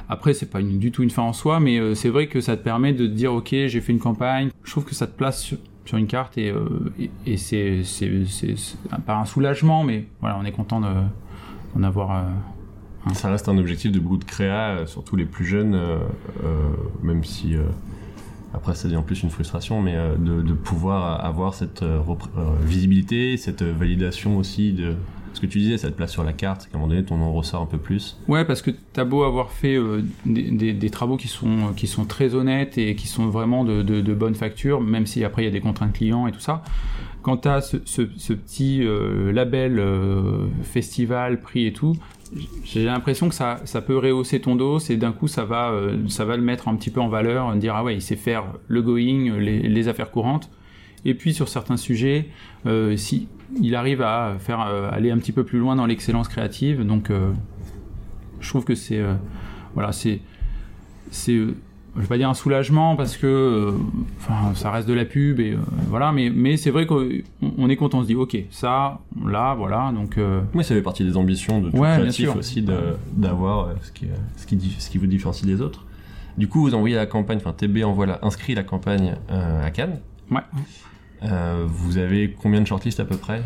Après, 0.09 0.35
c'est 0.35 0.51
pas 0.51 0.61
du 0.61 0.91
tout 0.91 1.03
une 1.03 1.11
fin 1.11 1.23
en 1.23 1.33
soi, 1.33 1.61
mais 1.61 1.95
c'est 1.95 2.09
vrai 2.09 2.27
que 2.27 2.41
ça 2.41 2.57
te 2.57 2.65
permet 2.65 2.93
de 2.93 3.07
te 3.07 3.13
dire 3.13 3.33
ok, 3.33 3.51
j'ai 3.51 3.81
fait 3.81 3.93
une 3.93 4.01
campagne. 4.01 4.51
Je 4.65 4.71
trouve 4.73 4.85
que 4.85 4.95
ça 4.95 5.07
te 5.07 5.17
place 5.17 5.41
sur, 5.41 5.59
une 5.93 6.09
carte 6.09 6.37
et, 6.37 6.53
et, 6.99 7.11
et 7.27 7.37
c'est 7.37 7.83
pas 9.07 9.17
un 9.17 9.25
soulagement, 9.25 9.85
mais 9.85 10.07
voilà, 10.21 10.37
on 10.41 10.45
est 10.45 10.53
content 10.53 10.81
de 10.81 10.89
d'en 11.77 11.83
avoir. 11.85 12.25
Ça 13.13 13.31
reste 13.31 13.49
un 13.49 13.57
objectif 13.57 13.93
de 13.93 14.01
beaucoup 14.01 14.17
de 14.17 14.25
créa, 14.25 14.85
surtout 14.87 15.15
les 15.15 15.27
plus 15.27 15.45
jeunes, 15.45 15.81
même 17.05 17.23
si 17.23 17.55
après 18.55 18.75
ça 18.75 18.89
devient 18.89 19.03
plus 19.05 19.23
une 19.23 19.31
frustration, 19.31 19.81
mais 19.81 19.95
euh, 19.97 20.17
de, 20.17 20.53
pouvoir 20.53 21.25
avoir 21.25 21.55
cette 21.55 21.83
euh, 21.83 22.01
euh, 22.37 22.51
visibilité, 22.63 23.37
cette 23.37 23.63
validation 23.63 24.37
aussi 24.39 24.73
de 24.73 24.95
ce 25.33 25.41
que 25.41 25.47
tu 25.47 25.59
disais, 25.61 25.79
ça 25.79 25.89
te 25.89 25.95
place 25.95 26.11
sur 26.11 26.25
la 26.25 26.33
carte, 26.33 26.69
qu'à 26.69 26.77
un 26.77 26.81
moment 26.81 26.91
donné 26.93 27.05
ton 27.05 27.17
nom 27.17 27.33
ressort 27.33 27.63
un 27.63 27.67
peu 27.67 27.79
plus. 27.79 28.19
Ouais, 28.27 28.45
parce 28.45 28.63
que 28.63 28.73
t'as 28.93 29.05
beau 29.05 29.23
avoir 29.23 29.53
fait 29.53 29.79
des, 30.27 30.91
travaux 30.91 31.17
qui 31.17 31.29
sont, 31.29 31.73
qui 31.77 31.87
sont 31.87 32.05
très 32.05 32.35
honnêtes 32.35 32.79
et 32.79 32.97
qui 32.97 33.07
sont 33.07 33.29
vraiment 33.29 33.65
de, 33.65 33.83
de, 33.83 34.01
de 34.01 34.15
bonne 34.15 34.35
facture, 34.35 34.81
même 34.81 35.07
si 35.07 35.23
après 35.23 35.43
il 35.43 35.45
y 35.45 35.49
a 35.49 35.53
des 35.53 35.61
contraintes 35.61 35.93
clients 35.93 36.27
et 36.27 36.33
tout 36.33 36.41
ça. 36.41 36.65
Quand 37.23 37.37
t'as 37.37 37.61
ce, 37.61 37.77
ce, 37.85 38.33
petit 38.33 38.83
label 39.33 39.81
festival, 40.65 41.41
prix 41.41 41.67
et 41.67 41.73
tout, 41.73 41.95
j'ai 42.65 42.85
l'impression 42.85 43.29
que 43.29 43.35
ça, 43.35 43.61
ça 43.65 43.81
peut 43.81 43.99
rehausser 43.99 44.41
ton 44.41 44.55
dos 44.55 44.79
et 44.79 44.97
d'un 44.97 45.13
coup 45.13 45.27
ça 45.27 45.45
va, 45.45 45.71
euh, 45.71 46.09
ça 46.09 46.25
va 46.25 46.37
le 46.37 46.43
mettre 46.43 46.69
un 46.69 46.77
petit 46.77 46.91
peu 46.91 47.01
en 47.01 47.09
valeur, 47.09 47.55
dire 47.57 47.75
ah 47.75 47.83
ouais, 47.83 47.97
il 47.97 48.03
sait 48.03 48.17
faire 48.17 48.45
le 48.69 48.83
going, 48.83 49.39
les, 49.39 49.89
affaires 49.89 50.11
courantes. 50.11 50.51
Et 51.05 51.15
puis 51.15 51.35
sur 51.35 51.49
certains 51.49 51.77
sujets, 51.77 52.29
euh, 52.67 52.97
si 52.97 53.27
il 53.61 53.75
arrive 53.75 54.03
à 54.03 54.37
faire 54.39 54.61
euh, 54.61 54.91
aller 54.93 55.11
un 55.11 55.19
petit 55.19 55.33
peu 55.33 55.45
plus 55.45 55.59
loin 55.59 55.75
dans 55.75 55.87
l'excellence 55.87 56.29
créative, 56.29 56.87
donc 56.87 57.11
je 58.41 58.49
trouve 58.49 58.65
que 58.65 58.75
c'est 58.75 59.03
voilà 59.75 59.93
c'est 59.93 60.21
c'est 61.11 61.39
je 61.97 62.01
vais 62.03 62.07
pas 62.07 62.17
dire 62.19 62.29
un 62.29 62.35
soulagement 62.35 62.95
parce 62.97 63.17
que 63.17 63.27
euh, 63.27 63.73
enfin 64.19 64.55
ça 64.55 64.71
reste 64.71 64.89
de 64.89 64.93
la 64.95 65.05
pub 65.05 65.41
et 65.41 65.53
euh, 65.55 65.59
voilà 65.89 66.13
mais 66.13 66.31
mais 66.31 66.57
c'est 66.57 66.71
vrai 66.71 66.87
qu'on 66.87 67.09
on 67.59 67.69
est 67.69 67.77
content 67.77 67.99
on 67.99 68.03
se 68.03 68.07
dit 68.07 68.15
ok 68.15 68.37
ça 68.51 69.01
là 69.27 69.55
voilà 69.55 69.93
donc 69.95 70.17
euh, 70.19 70.41
Oui, 70.55 70.63
ça 70.65 70.75
fait 70.75 70.83
partie 70.83 71.05
des 71.05 71.17
ambitions 71.17 71.61
de 71.61 71.71
tout 71.71 71.77
Ouais, 71.77 71.97
créatif 71.99 72.35
aussi 72.37 72.65
d'avoir 73.17 73.71
ce 73.83 73.91
qui, 73.93 74.07
ce, 74.37 74.47
qui, 74.47 74.57
dif- 74.57 74.79
ce 74.79 74.89
qui 74.91 74.99
vous 74.99 75.07
différencie 75.07 75.45
des 75.47 75.61
autres. 75.61 75.85
Du 76.39 76.47
coup, 76.49 76.61
vous 76.61 76.75
envoyez 76.75 76.95
la 76.97 77.07
campagne, 77.07 77.39
enfin 77.39 77.53
TB 77.53 77.83
envoie 77.85 78.07
la, 78.07 78.19
inscrit 78.23 78.55
la 78.55 78.63
campagne 78.63 79.15
à 79.29 79.71
Cannes. 79.71 79.99
Ouais. 80.31 80.41
Vous 81.67 81.99
avez 81.99 82.31
combien 82.41 82.61
de 82.61 82.67
shortlists 82.67 83.01
à 83.01 83.05
peu 83.05 83.17
près? 83.17 83.43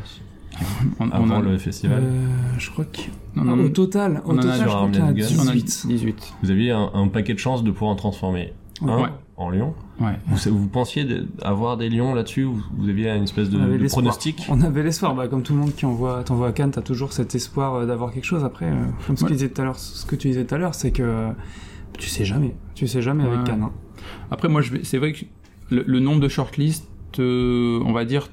On, 1.00 1.06
on 1.08 1.11
avant 1.11 1.38
a- 1.38 1.42
le 1.42 1.58
festival 1.58 2.02
Euh, 2.02 2.26
je 2.58 2.70
crois 2.70 2.84
que. 2.84 3.00
en- 3.40 3.58
au 3.58 3.68
total, 3.68 4.23
au 4.25 4.30
on 4.30 4.34
en 4.34 4.38
a 4.38 4.42
total, 4.42 4.58
sur 4.58 4.64
je 4.68 4.70
crois 4.75 4.88
qu'il 4.90 4.99
y 4.99 5.02
en 5.02 5.04
a 5.04 5.08
Armland 5.08 5.18
Gun. 5.18 5.26
on 5.38 5.42
en 5.44 5.49
a 5.49 5.52
18. 5.52 5.87
18 5.88 6.34
Vous 6.42 6.50
aviez 6.50 6.70
un, 6.70 6.90
un 6.94 7.08
paquet 7.08 7.34
de 7.34 7.38
chances 7.38 7.64
de 7.64 7.70
pouvoir 7.70 7.90
en 7.90 7.96
transformer 7.96 8.52
un 8.82 9.02
Ouais. 9.02 9.08
en 9.37 9.50
Lyon. 9.50 9.75
ouais 10.00 10.12
Vous, 10.26 10.56
vous 10.58 10.68
pensiez 10.68 11.04
de- 11.04 11.26
avoir 11.42 11.76
des 11.76 11.88
lions 11.88 12.14
là-dessus 12.14 12.42
vous, 12.44 12.61
vous 12.76 12.88
aviez 12.88 13.11
une 13.11 13.23
espèce 13.25 13.50
de, 13.50 13.87
pronostic? 13.88 14.46
On 14.50 14.61
avait 14.62 14.82
l'espoir, 14.82 15.14
bah, 15.14 15.28
comme 15.28 15.42
tout 15.42 15.54
le 15.54 15.61
monde 15.61 15.75
qui 15.75 15.87
envoie, 15.87 16.23
t'envoie 16.25 16.49
à 16.49 16.52
Cannes, 16.52 16.70
t'as 16.73 16.82
toujours 16.82 17.12
cet 17.12 17.34
espoir 17.34 17.75
euh, 17.75 17.87
d'avoir 17.87 18.12
quelque 18.12 18.25
chose. 18.25 18.44
Après, 18.44 18.66
euh, 18.66 18.75
comme 19.06 19.16
ce, 19.16 19.23
Ouais. 19.25 19.28
qu'il 19.28 19.37
disait 19.37 19.49
tout 19.50 19.61
à 19.62 19.64
l'heure, 19.64 19.78
ce 19.78 20.04
que 20.06 20.16
tu 20.16 20.28
disais 20.28 20.44
tout 20.44 20.54
à 20.54 20.58
l'heure, 20.58 20.75
c'est 20.75 20.90
que 20.92 21.28
tu 21.99 22.08
sais 22.08 22.25
jamais. 22.25 22.54
Tu 22.75 22.87
sais 22.88 23.02
jamais 23.02 23.25
avec. 23.25 23.44
Cannes. 23.44 23.62
hein. 23.62 23.73
Après, 24.30 24.49
moi, 24.49 24.61
c'est 24.82 24.99
vrai 24.99 25.12
que 25.12 25.25
le, 25.70 25.84
le 25.87 26.00
nombre 26.00 26.20
de 26.20 26.28
shortlists, 26.28 26.87
on 27.18 27.92
va 27.92 28.04
dire, 28.04 28.28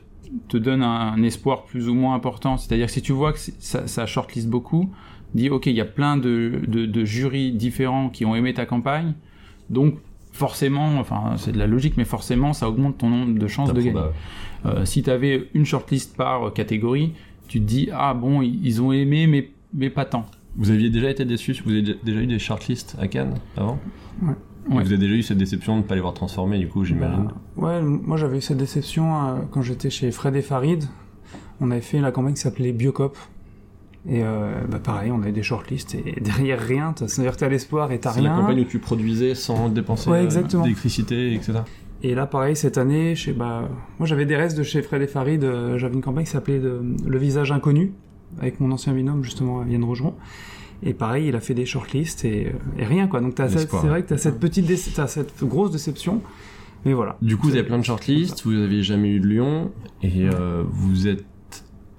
te 0.48 0.58
donne 0.58 0.84
un, 0.84 1.14
un 1.14 1.24
espoir 1.24 1.64
plus 1.64 1.90
ou 1.90 1.94
moins 1.94 2.16
important. 2.16 2.58
C'est-à-dire 2.58 2.88
que 2.88 2.92
si 2.92 3.02
tu 3.02 3.12
vois 3.12 3.34
que 3.34 3.40
ça, 3.40 3.88
ça 3.88 4.06
shortlist 4.06 4.48
beaucoup, 4.48 4.90
dis 5.36 5.50
ok, 5.50 5.68
il 5.68 5.76
y 5.76 5.82
a 5.82 5.86
plein 5.86 6.18
de, 6.18 6.62
de, 6.68 6.86
de 6.86 7.06
jurys 7.06 7.52
différents 7.52 8.10
qui 8.10 8.26
ont 8.26 8.36
aimé 8.36 8.54
ta 8.54 8.66
campagne, 8.66 9.14
donc 9.70 9.96
forcément, 10.32 10.98
enfin 11.00 11.36
c'est 11.38 11.52
de 11.52 11.58
la 11.60 11.68
logique, 11.68 11.96
mais 11.98 12.06
forcément 12.06 12.54
ça 12.54 12.70
augmente 12.70 12.98
ton 13.00 13.10
nombre 13.10 13.38
de 13.38 13.48
chances 13.48 13.74
de 13.74 13.82
gagner. 13.82 14.00
Euh, 14.66 14.86
si 14.86 15.04
tu 15.04 15.10
avais 15.10 15.50
une 15.54 15.66
shortlist 15.66 16.16
par 16.16 16.54
catégorie, 16.54 17.14
tu 17.48 17.60
te 17.60 17.66
dis 17.66 17.90
ah 17.94 18.14
bon, 18.14 18.42
ils 18.42 18.66
ils 18.66 18.82
ont 18.82 18.92
aimé, 18.92 19.28
mais, 19.28 19.50
mais 19.74 19.90
pas 19.90 20.06
tant. 20.06 20.26
Vous 20.56 20.70
aviez 20.70 20.90
déjà 20.90 21.10
été 21.10 21.24
déçu 21.26 21.56
Vous 21.66 21.72
avez 21.72 21.82
déjà 21.82 22.22
eu 22.22 22.28
des 22.28 22.40
shortlists 22.40 22.98
à 23.00 23.08
Cannes 23.08 23.36
avant? 23.56 23.80
Ouais. 24.22 24.34
Ouais. 24.70 24.84
Vous 24.84 24.90
avez 24.92 24.98
déjà 24.98 25.16
eu 25.16 25.24
cette 25.24 25.38
déception 25.38 25.76
de 25.78 25.82
ne 25.82 25.88
pas 25.88 25.96
les 25.96 26.02
voir 26.02 26.14
transformer, 26.14 26.60
du 26.60 26.68
coup, 26.68 26.84
j'imagine. 26.86 27.30
Bah, 27.58 27.68
ouais, 27.68 27.82
moi 27.82 28.16
j'avais 28.18 28.38
eu 28.38 28.42
cette 28.42 28.58
déception 28.58 29.14
euh, 29.16 29.36
quand 29.52 29.62
j'étais 29.62 29.90
chez 29.90 30.12
Fred 30.12 30.36
et 30.36 30.42
Farid. 30.42 30.84
On 31.60 31.72
avait 31.72 31.82
fait 31.82 32.00
la 32.00 32.12
campagne 32.12 32.34
qui 32.34 32.42
s'appelait 32.42 32.72
Biocop. 32.72 33.18
Et 34.10 34.24
euh, 34.24 34.52
bah, 34.70 34.80
pareil, 34.80 35.12
on 35.12 35.22
avait 35.22 35.32
des 35.32 35.44
shortlists 35.44 35.96
et 35.96 36.20
derrière 36.22 36.60
rien. 36.60 36.94
C'est-à-dire 36.96 37.38
t'as 37.38 37.50
l'espoir 37.50 37.92
et 37.92 38.00
t'as 38.00 38.12
C'est 38.14 38.22
la 38.22 38.34
rien. 38.34 38.42
campagne 38.42 38.62
où 38.62 38.66
tu 38.66 38.80
produisais 38.80 39.36
sans 39.36 39.70
dépenser 39.70 40.10
Ouais, 40.10 40.20
euh, 40.20 40.24
exactement. 40.24 40.64
d'électricité, 40.64 41.34
etc. 41.34 41.60
Et 42.04 42.16
là, 42.16 42.26
pareil, 42.26 42.56
cette 42.56 42.78
année, 42.80 43.14
chez, 43.16 43.32
bah, 43.32 43.70
moi 44.00 44.08
j'avais 44.08 44.26
des 44.26 44.36
restes 44.36 44.58
de 44.58 44.64
chez 44.64 44.82
Fred 44.82 45.02
et 45.04 45.08
Farid. 45.08 45.44
euh, 45.44 45.78
j'avais 45.78 45.94
une 45.94 46.02
campagne 46.02 46.26
qui 46.26 46.32
s'appelait 46.32 46.60
Le 46.60 47.18
visage 47.20 47.52
inconnu, 47.52 47.94
avec 48.40 48.60
mon 48.60 48.72
ancien 48.72 48.94
binôme, 48.94 49.24
justement, 49.24 49.64
Yann 49.66 49.84
Rogeron. 49.84 50.16
Et 50.84 50.94
pareil, 50.94 51.28
il 51.28 51.36
a 51.36 51.40
fait 51.42 51.54
des 51.54 51.66
shortlists 51.66 52.26
et, 52.26 52.48
euh, 52.48 52.82
et 52.82 52.86
rien, 52.86 53.08
quoi. 53.08 53.22
Donc 53.22 53.34
c'est 53.38 53.68
vrai 53.88 54.02
que 54.04 54.10
t'as 54.10 54.18
cette 54.18 54.40
petite, 54.40 54.66
déce- 54.66 54.92
t'as 54.96 55.08
cette 55.08 55.44
grosse 55.44 55.72
déception. 55.72 56.22
Mais 56.86 56.94
voilà. 56.94 57.18
Du 57.22 57.38
coup, 57.38 57.48
vous 57.48 57.54
avez 57.54 57.64
plein 57.64 57.78
de 57.78 57.84
shortlists, 57.86 58.44
vous 58.44 58.56
avez 58.56 58.82
jamais 58.82 59.10
eu 59.10 59.20
de 59.20 59.28
Lyon, 59.28 59.72
et 60.02 60.28
euh, 60.28 60.64
vous 60.68 61.08
êtes 61.08 61.24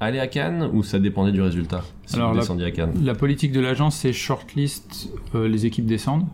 allé 0.01 0.19
à 0.19 0.27
Cannes 0.27 0.69
ou 0.73 0.83
ça 0.83 0.99
dépendait 0.99 1.31
du 1.31 1.41
résultat 1.41 1.85
si 2.07 2.17
Alors, 2.17 2.31
vous 2.31 2.35
la- 2.35 2.41
descendiez 2.41 2.67
à 2.67 2.71
Cannes? 2.73 2.93
La 3.05 3.15
politique 3.15 3.53
de 3.53 3.61
l'agence, 3.61 3.97
c'est 3.97 4.13
shortlist, 4.13 5.11
euh, 5.37 5.47
les 5.47 5.65
équipes 5.67 5.87
descendent. 5.87 6.27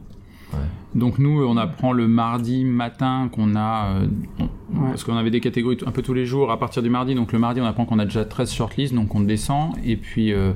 Ouais. 0.54 0.58
Donc 0.94 1.18
nous, 1.18 1.42
on 1.44 1.58
apprend 1.58 1.92
le 1.92 2.08
mardi 2.08 2.64
matin 2.64 3.28
qu'on 3.30 3.54
a... 3.54 3.88
euh, 4.00 4.06
on- 4.40 4.48
Ouais. 4.68 4.88
Parce 4.90 5.02
qu'on 5.04 5.16
avait 5.16 5.30
des 5.30 5.40
catégories 5.40 5.78
un 5.86 5.90
peu 5.90 6.02
tous 6.02 6.12
les 6.14 6.24
jours 6.26 6.50
à 6.50 6.58
partir 6.58 6.82
du 6.82 6.90
mardi. 6.90 7.14
Donc 7.14 7.32
le 7.32 7.38
mardi, 7.38 7.58
on 7.60 7.64
apprend 7.64 7.84
qu'on 7.86 7.98
a 7.98 8.04
déjà 8.04 8.24
13 8.26 8.52
shortlists, 8.52 8.94
donc 8.94 9.14
on 9.14 9.20
descend. 9.20 9.72
Et 9.84 9.96
puis, 9.96 10.32
euh, 10.32 10.52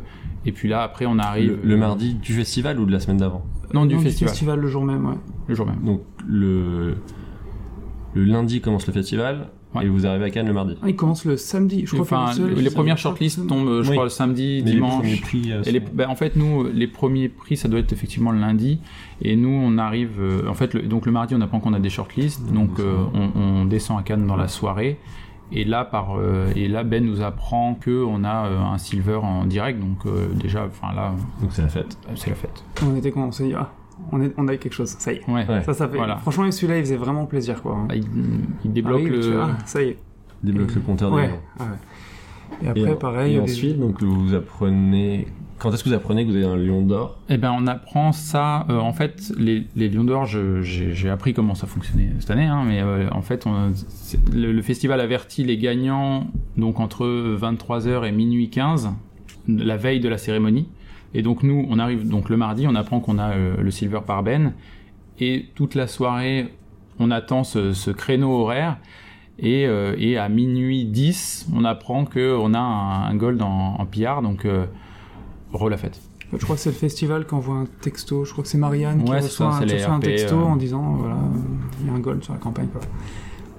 et 0.47 0.53
puis 0.53 0.69
là, 0.69 0.83
après, 0.83 1.07
on 1.07 1.19
arrive... 1.19 1.59
le, 1.63 1.69
le 1.69 1.77
mardi 1.77 2.15
du 2.15 2.33
festival 2.33 2.79
ou 2.81 2.85
de 2.87 2.93
la 2.93 3.01
semaine 3.01 3.19
d'avant 3.19 3.45
Non, 3.75 3.87
du 3.87 3.95
Non, 3.97 4.01
festival, 4.01 4.59
le 4.61 4.69
jour 4.69 4.85
même, 4.85 5.07
ouais. 5.07 5.15
le 5.47 5.55
jour 5.55 5.67
même. 5.67 5.81
Donc 5.85 6.01
le, 6.27 6.97
le 8.15 8.25
lundi 8.25 8.61
commence 8.61 8.87
le 8.87 8.93
festival, 8.93 9.49
Ouais. 9.75 9.87
et 9.87 9.89
vous 9.89 10.05
arrivez 10.07 10.27
à 10.27 10.31
Cannes 10.31 10.49
le 10.49 10.53
mardi. 10.53 10.75
Ah, 10.83 10.91
il 10.91 10.97
commence 10.97 11.25
le 11.25 11.39
samedi. 11.39 11.85
Je 11.87 11.93
crois 11.97 12.03
Enfin, 12.03 12.35
que 12.37 12.43
le 12.43 12.49
seul- 12.49 12.63
les 12.63 12.69
c'est- 12.69 12.75
premières 12.75 12.99
shortlists 12.99 13.47
tombent, 13.47 13.81
je 13.81 13.89
Oui. 13.89 13.93
crois, 13.97 14.05
le 14.05 14.11
samedi, 14.11 14.61
Mais 14.63 14.69
les 14.71 14.75
dimanche. 14.77 14.99
premiers 14.99 15.17
prix, 15.17 15.51
euh, 15.51 15.63
Et 15.65 15.73
les, 15.73 15.79
sont- 15.81 15.87
ben, 15.95 16.11
en 16.11 16.15
fait, 16.15 16.37
nous, 16.37 16.65
les 16.65 16.87
premiers 16.87 17.31
prix, 17.31 17.57
ça 17.57 17.69
doit 17.69 17.81
être 17.81 17.91
effectivement 17.91 18.33
le 18.33 18.39
lundi. 18.39 18.81
Et 19.23 19.35
nous, 19.35 19.49
on 19.49 19.79
arrive. 19.79 20.21
euh, 20.21 20.47
en 20.47 20.53
fait, 20.53 20.75
le, 20.75 20.83
donc 20.83 21.07
le 21.07 21.13
mardi, 21.13 21.35
on 21.35 21.41
apprend 21.41 21.59
qu'on 21.59 21.73
a 21.73 21.81
des 21.81 21.89
shortlists. 21.89 22.53
Donc, 22.53 22.79
euh, 22.81 22.97
on, 23.15 23.31
on 23.41 23.65
descend 23.65 23.99
à 23.99 24.03
Cannes 24.03 24.27
dans 24.27 24.37
la 24.37 24.49
soirée. 24.49 24.99
Et 25.55 25.65
là, 25.65 25.85
par, 25.85 26.17
euh, 26.19 26.51
et 26.57 26.67
là, 26.69 26.83
Ben 26.83 27.05
nous 27.05 27.21
apprend 27.21 27.75
que 27.75 28.05
on 28.05 28.25
a 28.25 28.47
euh, 28.47 28.59
un 28.61 28.79
silver 28.79 29.17
en 29.17 29.45
direct. 29.45 29.79
Donc, 29.81 30.07
euh, 30.07 30.29
déjà, 30.35 30.65
enfin 30.67 30.95
là, 30.95 31.13
Donc 31.41 31.51
c'est 31.53 31.63
la 31.63 31.69
fête. 31.69 31.99
c'est 32.15 32.31
la 32.31 32.37
fête. 32.37 32.65
On 32.83 32.97
était 32.97 33.11
con, 33.11 33.25
on 33.25 33.33
s'est 33.33 33.45
dit, 33.45 33.55
ah, 33.55 33.71
on, 34.13 34.21
est, 34.23 34.33
on 34.39 34.49
a 34.49 34.55
eu 34.55 34.59
quelque 34.59 34.73
chose, 34.73 34.89
ça 34.99 35.13
y 35.13 35.17
est. 35.17 35.29
Ouais. 35.31 35.45
Ça, 35.65 35.75
ça 35.75 35.89
fait. 35.89 35.97
Voilà. 35.99 36.17
Franchement, 36.17 36.51
celui-là, 36.51 36.79
il 36.79 36.85
faisait 36.85 36.97
vraiment 36.97 37.27
plaisir, 37.27 37.61
quoi. 37.63 37.77
Là, 37.89 37.95
il, 37.97 38.05
il 38.65 38.73
débloque 38.73 39.03
tu 39.05 39.11
le. 39.11 39.41
ah, 39.43 39.59
ça 39.67 39.83
y 39.83 39.89
est. 39.91 39.99
Débloque 40.43 40.75
le 40.75 40.81
compteur 40.81 41.11
des 41.11 41.17
Ouais. 41.17 41.31
ah 41.61 41.65
ouais. 41.65 41.69
Et 42.65 42.69
après, 42.69 42.93
et, 42.93 42.97
pareil. 42.97 43.33
et 43.35 43.37
des- 43.37 43.43
ensuite, 43.43 43.79
donc 43.79 44.03
vous 44.03 44.35
apprenez. 44.35 45.27
Quand 45.63 45.73
est-ce 45.73 45.85
que 45.85 45.91
vous 45.91 45.95
apprenez 45.95 46.27
que 46.27 46.31
vous 46.31 46.37
avez 46.37 46.45
un 46.45 46.57
lion 46.57 46.83
d'or? 46.83 47.19
Eh 47.29 47.37
ben, 47.37 47.55
on 47.57 47.69
apprend 47.69 48.11
ça. 48.11 48.67
euh, 48.69 48.81
en 48.81 48.93
fait, 48.93 49.33
les, 49.39 49.65
Lions 49.77 50.03
d'Or, 50.03 50.27
j'ai 50.27 51.09
appris 51.09 51.35
comment 51.35 51.55
ça 51.55 51.69
fonctionnait 51.69 52.11
cette 52.19 52.33
année, 52.33 52.47
hein, 52.47 52.65
mais 52.67 52.81
euh, 52.83 53.09
en 53.13 53.23
fait, 53.23 53.47
le, 54.33 54.61
festival 54.61 55.01
avertit 55.01 55.45
les 55.45 55.59
gagnants 55.59 56.27
donc 56.57 56.81
entre 56.81 57.07
23h 57.07 58.05
et 58.05 58.11
minuit 58.11 58.51
15, 58.51 58.91
la 59.47 59.77
veille 59.77 60.01
de 60.01 60.09
la 60.09 60.19
cérémonie. 60.19 60.67
Et 61.15 61.23
donc 61.23 61.45
nous, 61.45 61.65
on 61.71 61.79
arrive 61.79 62.09
donc 62.09 62.29
le 62.29 62.37
mardi, 62.37 62.67
on 62.67 62.75
apprend 62.75 62.99
qu'on 62.99 63.19
a 63.19 63.31
euh, 63.31 63.55
le 63.57 63.71
silver 63.71 64.01
par 64.05 64.25
Ben, 64.25 64.55
et 65.21 65.47
toute 65.55 65.77
la 65.77 65.87
soirée, 65.87 66.53
on 66.99 67.13
attend 67.13 67.45
ce, 67.45 67.91
créneau 67.93 68.33
horaire. 68.33 68.79
Et, 69.39 69.63
et 69.63 70.19
à 70.19 70.29
minuit 70.29 70.85
10, 70.85 71.51
on 71.55 71.65
apprend 71.65 72.05
qu'on 72.05 72.55
a 72.55 72.59
un, 72.59 73.15
gold 73.15 73.41
en, 73.43 73.77
en 73.79 73.87
PR, 73.87 74.23
donc 74.23 74.47
la 75.71 75.77
fête. 75.77 76.01
Je 76.33 76.39
crois 76.45 76.57
que 76.57 76.63
c'est 76.63 76.71
le 76.71 76.77
festival 76.77 77.27
qui 77.27 77.35
envoie 77.35 77.57
un 77.57 77.67
texto. 77.83 78.25
Je 78.25 78.33
crois 78.33 78.43
que 78.43 78.49
c'est 78.49 78.57
Marianne 78.59 79.05
qui 79.05 79.11
Ouais, 79.11 79.21
c'est 79.21 79.27
reçoit, 79.29 79.53
ça, 79.53 79.59
un, 79.59 79.67
qui 79.67 79.75
reçoit 79.75 79.99
texto 80.01 80.35
euh. 80.37 80.43
en 80.45 80.57
disant 80.57 80.95
voilà, 80.95 81.17
il 81.81 81.87
y 81.87 81.91
a 81.91 81.93
un 81.93 81.99
gold 81.99 82.25
sur 82.25 82.33
la 82.33 82.39
campagne. 82.39 82.69
Quoi. 82.69 82.81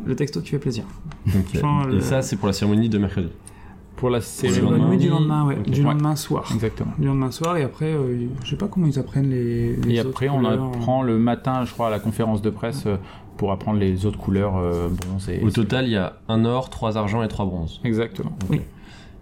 Le 0.06 0.16
texto 0.16 0.42
qui 0.42 0.50
fait 0.50 0.60
plaisir. 0.60 0.84
Enfin, 1.56 1.84
Et 1.90 1.94
le- 1.94 2.02
ça, 2.02 2.22
c'est 2.24 2.36
pour 2.36 2.48
la 2.48 2.54
cérémonie 2.54 2.90
de 2.90 2.98
mercredi. 2.98 3.30
Pour 3.96 4.10
la 4.10 4.22
cérémonie. 4.22 4.82
la 4.82 4.88
nuit 4.88 4.98
du 4.98 5.10
lendemain, 5.10 5.46
ouais. 5.46 5.56
Du 5.68 5.80
Ouais, 5.82 5.86
lendemain 5.94 6.16
soir. 6.16 6.50
Exactement. 6.54 6.92
Du 6.98 7.06
lendemain 7.06 7.30
soir, 7.32 7.56
et 7.58 7.64
après, 7.64 7.94
euh, 7.94 8.28
je 8.44 8.50
sais 8.50 8.56
pas 8.58 8.68
comment 8.68 8.88
ils 8.88 8.98
apprennent 8.98 9.30
les. 9.30 9.76
les 9.76 9.96
Et 9.96 10.00
autres 10.00 10.10
après, 10.10 10.30
on 10.30 10.38
couleurs. 10.38 10.64
apprend 10.74 11.04
le 11.04 11.20
matin, 11.20 11.64
je 11.66 11.72
crois, 11.72 11.88
à 11.88 11.92
la 11.92 12.00
conférence 12.00 12.42
de 12.42 12.50
presse 12.50 12.84
euh, 12.88 12.98
pour 13.38 13.52
apprendre 13.52 13.80
les 13.80 14.06
autres 14.08 14.18
couleurs 14.18 14.58
euh, 14.58 14.90
bronze 14.90 15.30
et. 15.30 15.42
Au 15.44 15.52
total, 15.52 15.86
il 15.86 15.92
y 15.92 15.96
a 15.98 16.18
un 16.28 16.44
or, 16.44 16.70
trois 16.72 16.98
argent 16.98 17.22
et 17.22 17.28
trois 17.28 17.46
bronzes. 17.46 17.80
Exactement. 17.84 18.34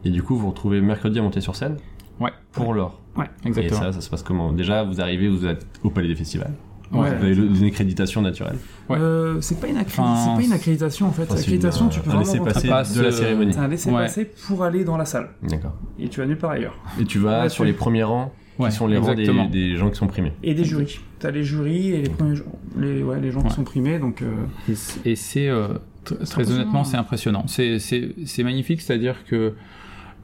Et 0.03 0.09
du 0.09 0.23
coup, 0.23 0.35
vous 0.35 0.41
vous 0.43 0.49
retrouvez 0.49 0.81
mercredi 0.81 1.19
à 1.19 1.21
monter 1.21 1.41
sur 1.41 1.55
scène 1.55 1.77
Ouais. 2.21 2.31
pour 2.53 2.73
l'or. 2.73 2.99
Et 3.17 3.47
Exactement. 3.47 3.79
ça, 3.81 3.91
ça 3.91 4.01
se 4.01 4.09
passe 4.09 4.23
comment? 4.23 4.53
Déjà, 4.53 4.83
vous 4.83 5.01
arrivez, 5.01 5.27
vous 5.27 5.45
êtes 5.45 5.65
au 5.83 5.89
palais 5.89 6.07
des 6.07 6.15
festivals. 6.15 6.53
Ouais. 6.91 6.99
Vous 7.09 7.23
avez 7.23 7.35
le- 7.35 7.45
une 7.45 7.65
accréditation 7.65 8.21
naturelle. 8.21 8.57
Ouais. 8.89 8.97
Euh, 8.99 9.39
c'est 9.41 9.59
pas, 9.61 9.67
Enfin, 9.67 10.15
c'est 10.35 10.35
pas 10.41 10.45
une 10.45 10.51
accréditation 10.53 11.07
en 11.07 11.11
fait. 11.11 11.23
Enfin, 11.23 11.35
une- 11.35 11.89
tu 11.89 12.01
peux 12.01 12.09
un 12.09 12.13
vraiment 12.13 12.19
laisser-passer 12.19 12.67
passe, 12.67 12.93
de 12.95 13.01
la 13.01 13.11
cérémonie. 13.11 13.53
C'est 13.53 13.59
un 13.59 13.67
laisser-passer 13.69 14.25
pour 14.47 14.63
aller 14.63 14.83
dans 14.83 14.97
la 14.97 15.05
salle. 15.05 15.29
D'accord. 15.43 15.73
Et 15.99 16.09
tu 16.09 16.19
vas 16.19 16.25
nulle 16.25 16.37
part 16.37 16.51
ailleurs. 16.51 16.77
Et 16.99 17.05
tu 17.05 17.19
vas 17.19 17.43
Ouais, 17.43 17.49
sur 17.49 17.63
tu- 17.63 17.67
les 17.69 17.73
premiers 17.73 18.03
rangs, 18.03 18.33
Ouais, 18.59 18.69
qui 18.69 18.75
sont 18.75 18.87
les 18.87 18.97
rangs 18.97 19.13
des, 19.15 19.75
gens 19.77 19.89
qui 19.89 19.95
sont 19.95 20.07
primés. 20.07 20.33
Et 20.43 20.53
des 20.53 20.65
jurys. 20.65 20.99
T'as 21.19 21.31
les 21.31 21.43
jurys 21.43 21.91
et 21.93 22.01
les 22.01 22.09
premiers 22.09 22.35
les, 22.77 23.01
ouais, 23.03 23.19
les 23.21 23.31
gens 23.31 23.41
Ouais. 23.41 23.47
qui 23.47 23.55
sont 23.55 23.63
primés, 23.63 23.97
donc. 23.97 24.21
euh, 24.21 24.25
Et 25.05 25.11
Et 25.11 25.15
c'est 25.15 25.47
euh, 25.47 25.69
tr- 25.69 25.77
très 26.05 26.15
impressionnant. 26.23 26.55
honnêtement, 26.61 26.83
c'est 26.83 26.97
impressionnant. 26.97 27.43
C'est- 27.47 27.79
C'est 27.79 28.13
c'est 28.25 28.43
magnifique, 28.43 28.81
c'est-à-dire 28.81 29.23
que 29.25 29.35
euh, 29.35 29.51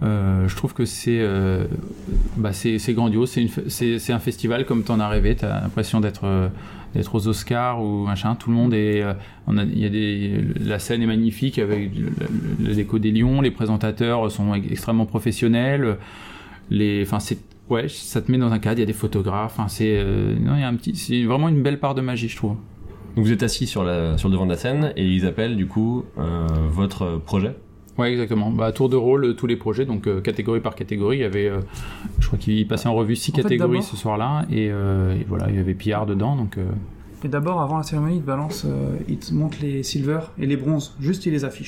je 0.01 0.55
trouve 0.55 0.73
que 0.73 0.85
c'est 0.85 1.19
euh, 1.19 1.65
bah, 2.35 2.53
grandiose. 2.93 3.35
C'est 3.67 4.13
un 4.13 4.19
festival 4.19 4.65
comme 4.65 4.83
t'en 4.83 4.99
as 4.99 5.09
rêvé. 5.09 5.35
T'as 5.35 5.61
l'impression 5.61 5.99
d'être 5.99 6.25
euh, 6.25 6.49
aux 7.15 7.27
Oscars 7.27 7.81
ou 7.83 8.05
machin. 8.05 8.35
Tout 8.35 8.49
le 8.51 8.55
monde 8.55 8.73
est. 8.73 9.01
euh, 9.01 9.13
il 9.49 9.79
y 9.79 9.85
a 9.85 9.89
la 10.59 10.79
scène 10.79 11.01
est 11.01 11.07
magnifique 11.07 11.57
avec 11.57 11.91
le 12.59 12.73
déco 12.73 12.99
des 12.99 13.11
lions. 13.11 13.41
Les 13.41 13.51
présentateurs 13.51 14.29
sont 14.31 14.53
ex- 14.53 14.67
extrêmement 14.71 15.05
professionnels. 15.05 15.97
Enfin 17.01 17.17
ouais, 17.69 17.87
ça 17.87 18.21
te 18.21 18.31
met 18.31 18.37
dans 18.37 18.51
un 18.51 18.59
cadre. 18.59 18.77
Il 18.77 18.81
y 18.81 18.83
a 18.83 18.87
des 18.87 18.93
photographes. 18.93 19.59
C'est 19.67 19.97
euh, 19.97 20.35
vraiment 21.25 21.49
une 21.49 21.63
belle 21.63 21.79
part 21.79 21.95
de 21.95 22.01
magie, 22.01 22.29
je 22.29 22.35
trouve. 22.37 22.55
Donc 23.15 23.25
vous 23.25 23.31
êtes 23.31 23.41
assis 23.41 23.65
sur, 23.65 23.83
la, 23.83 24.15
le 24.29 24.35
devant 24.35 24.45
de 24.45 24.51
la 24.51 24.57
scène 24.57 24.93
et 24.95 25.03
ils 25.03 25.25
appellent 25.25 25.55
du 25.55 25.65
coup 25.65 26.05
euh, 26.19 26.45
votre 26.69 27.17
projet? 27.17 27.55
Ouais, 27.97 28.11
exactement. 28.11 28.51
Bah, 28.51 28.65
à 28.67 28.71
tour 28.71 28.89
de 28.89 28.95
rôle, 28.95 29.25
euh, 29.25 29.33
tous 29.33 29.47
les 29.47 29.55
projets, 29.55 29.85
donc 29.85 30.07
euh, 30.07 30.21
catégorie 30.21 30.59
par 30.59 30.75
catégorie. 30.75 31.17
Il 31.17 31.21
y 31.21 31.23
avait, 31.25 31.47
euh, 31.49 31.59
je 32.19 32.27
crois 32.27 32.37
qu'il 32.37 32.67
passait 32.67 32.87
en 32.87 32.93
revue 32.95 33.15
six 33.15 33.31
En 33.31 33.35
fait, 33.37 33.41
catégories 33.43 33.81
ce 33.83 33.95
soir-là, 33.95 34.45
et, 34.51 34.69
euh, 34.71 35.15
et 35.15 35.25
voilà, 35.27 35.49
il 35.49 35.55
y 35.55 35.59
avait 35.59 35.73
PR 35.73 36.05
dedans, 36.05 36.35
donc. 36.35 36.57
euh, 36.59 36.65
Et 37.23 37.27
d'abord, 37.27 37.59
avant 37.59 37.77
la 37.77 37.83
cérémonie, 37.83 38.17
ils 38.17 38.21
te 38.21 38.27
balancent, 38.27 38.65
euh, 38.67 38.95
ils 39.07 39.17
te 39.17 39.33
montrent 39.33 39.57
les 39.61 39.81
silver 39.81 40.19
et 40.37 40.45
les 40.45 40.57
bronzes. 40.57 40.95
Juste, 40.99 41.25
ils 41.25 41.31
les. 41.31 41.43
En 41.43 41.49
fait, 41.49 41.63